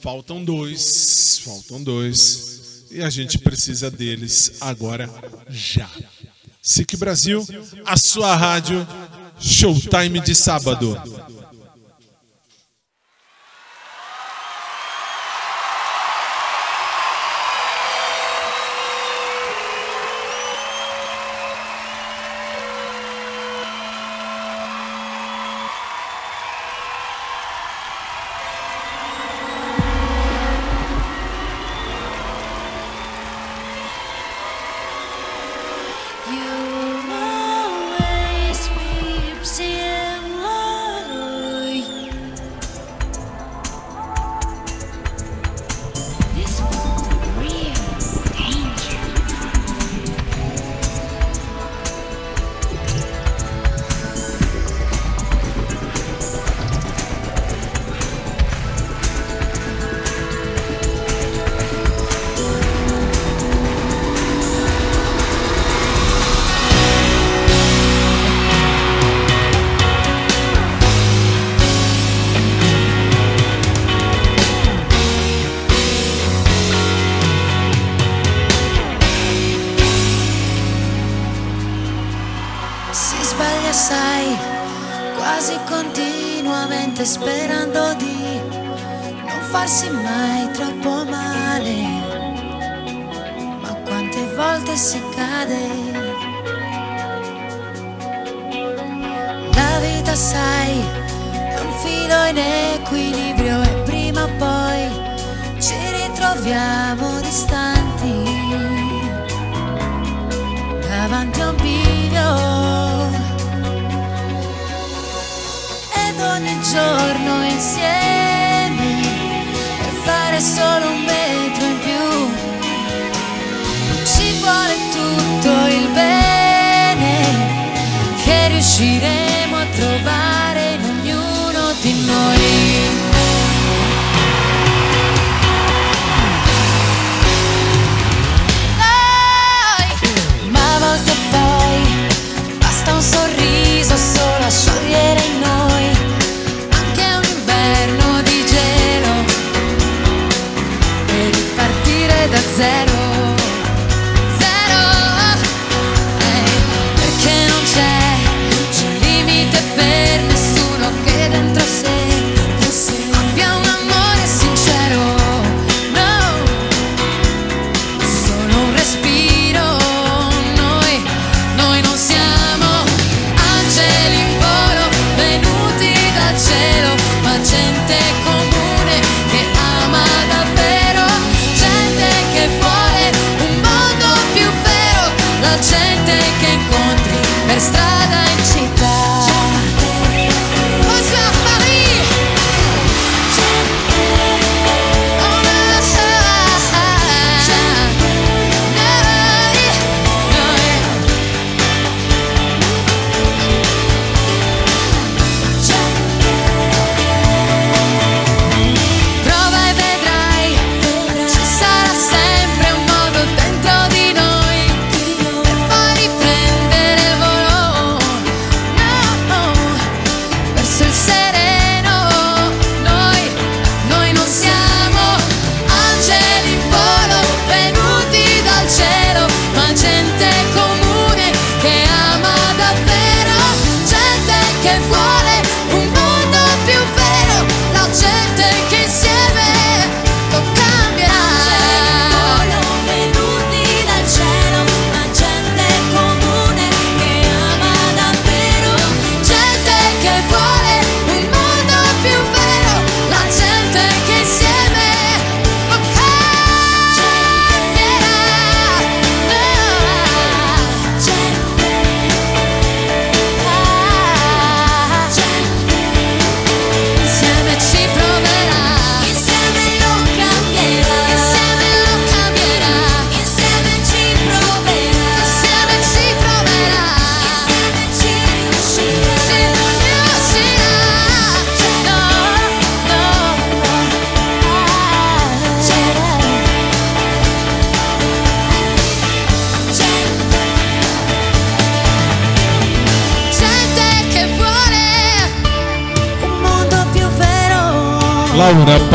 [0.00, 5.10] Faltam dois, faltam dois e a gente precisa deles agora
[5.50, 5.90] já.
[6.60, 7.46] SIC Brasil,
[7.84, 8.86] a sua rádio,
[9.40, 10.96] Showtime de sábado.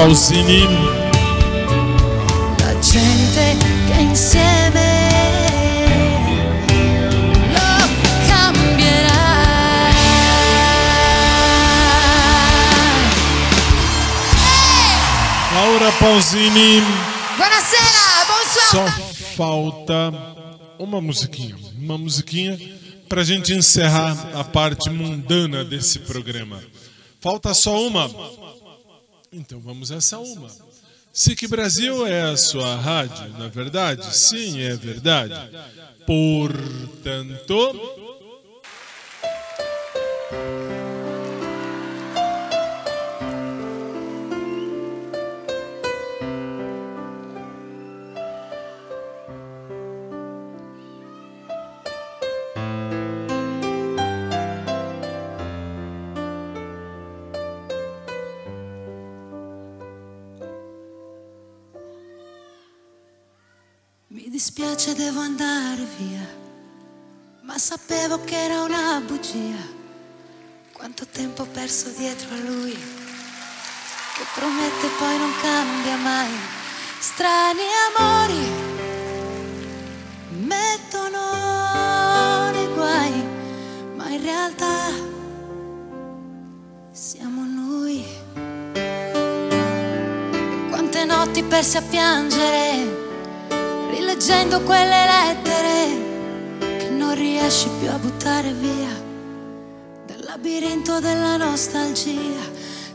[0.08, 0.66] Pausini.
[2.60, 3.58] La gente
[3.88, 4.86] che insieme.
[15.54, 16.82] Laura Pausini.
[17.36, 18.26] Buonasera,
[18.72, 19.36] Só bonsoir.
[19.36, 20.14] falta
[20.80, 21.56] uma musiquinha.
[21.78, 22.58] Uma musiquinha
[23.10, 26.62] pra gente encerrar a parte mundana desse programa.
[27.20, 28.10] Falta só uma.
[29.32, 30.50] Então vamos essa uma.
[31.12, 34.16] SIC Brasil é a sua rádio, na verdade?
[34.16, 35.34] Sim, é verdade.
[36.06, 37.74] Portanto,
[64.78, 66.28] Dispiace, devo andare via,
[67.42, 69.76] ma sapevo che era una bugia.
[70.72, 76.30] Quanto tempo ho perso dietro a lui, che promette poi non cambia mai.
[77.00, 77.62] Strani
[77.96, 78.52] amori
[80.46, 81.22] mettono
[82.52, 83.24] nei guai,
[83.96, 84.92] ma in realtà
[86.92, 88.06] siamo noi.
[90.70, 92.97] Quante notti perse a piangere
[94.18, 98.90] rileggendo quelle lettere che non riesci più a buttare via
[100.08, 102.42] dal labirinto della nostalgia.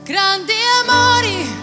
[0.02, 0.52] Grandi
[0.84, 1.61] amori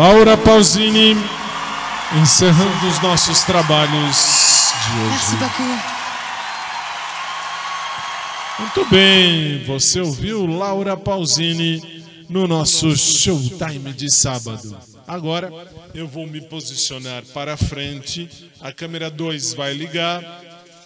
[0.00, 1.14] Laura Pausini,
[2.22, 5.36] encerrando os nossos trabalhos de hoje.
[8.60, 14.74] Muito bem, você ouviu Laura Pausini no nosso Showtime de sábado.
[15.06, 15.52] Agora
[15.94, 20.24] eu vou me posicionar para frente, a câmera 2 vai ligar.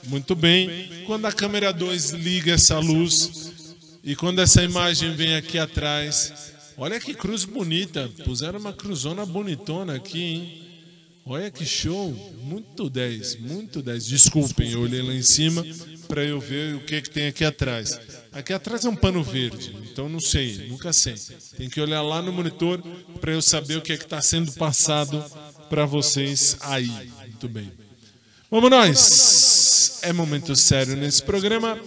[0.08, 3.52] Muito bem, quando a câmera 2 liga essa luz
[4.02, 9.94] e quando essa imagem vem aqui atrás, olha que cruz bonita, puseram uma cruzona bonitona
[9.94, 10.64] aqui, hein?
[11.26, 14.06] Olha que show, muito 10, muito 10.
[14.06, 15.64] Desculpem, eu olhei lá em cima
[16.06, 17.98] para eu ver o que, que tem aqui atrás.
[18.30, 21.14] Aqui atrás é um pano verde, então não sei, nunca sei.
[21.56, 22.82] Tem que olhar lá no monitor
[23.22, 25.24] para eu saber o que é que está sendo passado
[25.70, 26.90] para vocês aí.
[27.20, 27.72] Muito bem.
[28.50, 30.00] Vamos nós!
[30.02, 31.80] É momento sério nesse programa,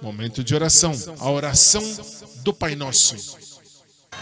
[0.00, 0.92] momento de oração.
[1.18, 1.82] A oração
[2.42, 3.47] do Pai Nosso.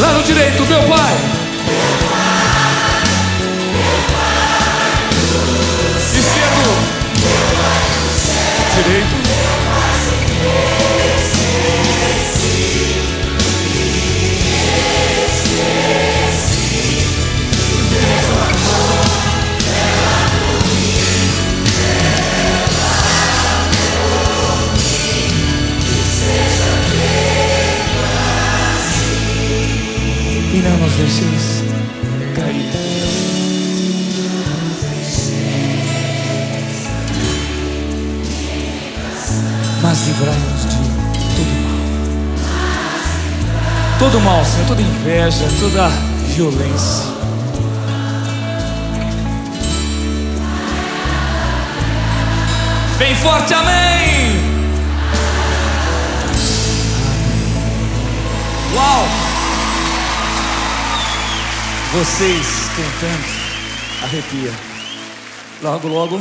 [0.00, 1.14] Lá no direito, meu pai.
[6.12, 6.94] Esquerdo.
[8.82, 9.13] Direito.
[30.64, 31.62] Não nos deixeis
[32.34, 32.70] cair.
[39.82, 40.76] Mas livrai-nos de
[41.36, 41.74] todo mal.
[43.98, 45.88] Todo mal, Senhor, toda inveja, toda
[46.34, 47.14] violência.
[52.98, 54.40] Bem forte, amém!
[58.74, 59.23] Uau!
[61.94, 63.24] Vocês cantando,
[64.02, 64.50] arrepia.
[65.62, 66.20] Logo, logo.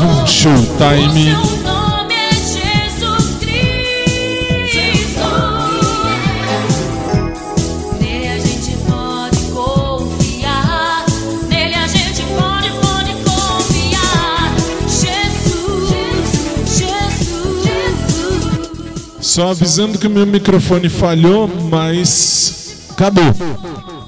[0.00, 1.24] Um Showtime.
[1.24, 3.60] Seu nome é Jesus Cristo.
[8.00, 11.06] Nele a gente pode confiar.
[11.48, 14.54] Nele a gente pode, pode confiar.
[14.88, 15.88] Jesus,
[16.76, 18.06] Jesus.
[19.20, 23.34] Só avisando que o meu microfone falhou, mas acabou.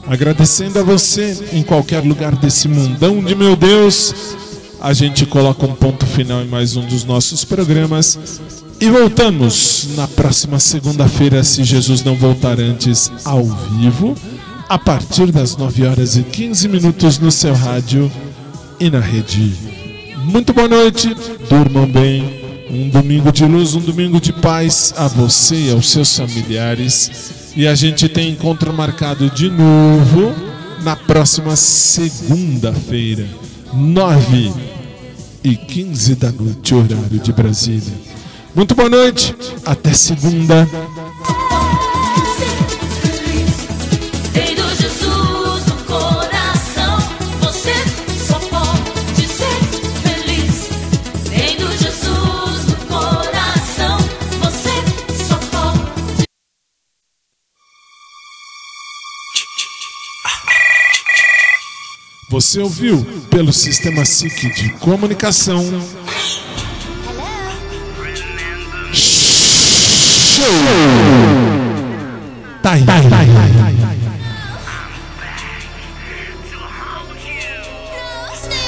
[0.07, 4.28] Agradecendo a você em qualquer lugar desse mundão de meu Deus.
[4.81, 8.41] A gente coloca um ponto final em mais um dos nossos programas.
[8.81, 14.15] E voltamos na próxima segunda-feira, se Jesus não voltar antes, ao vivo,
[14.69, 18.11] a partir das 9 horas e 15 minutos no seu rádio
[18.79, 19.53] e na rede.
[20.25, 21.13] Muito boa noite,
[21.51, 22.39] durmam bem.
[22.71, 27.51] Um domingo de luz, um domingo de paz a você e aos seus familiares.
[27.57, 30.33] E a gente tem encontro marcado de novo
[30.85, 33.27] na próxima segunda-feira,
[33.73, 34.53] 9
[35.45, 37.95] e 15 da noite, horário de Brasília.
[38.55, 39.35] Muito boa noite,
[39.65, 40.69] até segunda.
[62.39, 65.61] Você ouviu pelo sistema SIC de comunicação.
[68.93, 70.45] Show!
[72.63, 72.87] Time.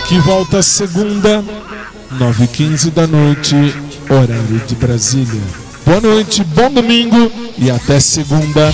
[0.08, 1.44] Que volta segunda
[2.18, 3.54] 9h15 da noite,
[4.08, 5.40] horário de Brasília.
[5.86, 8.72] Boa noite, bom domingo e até segunda.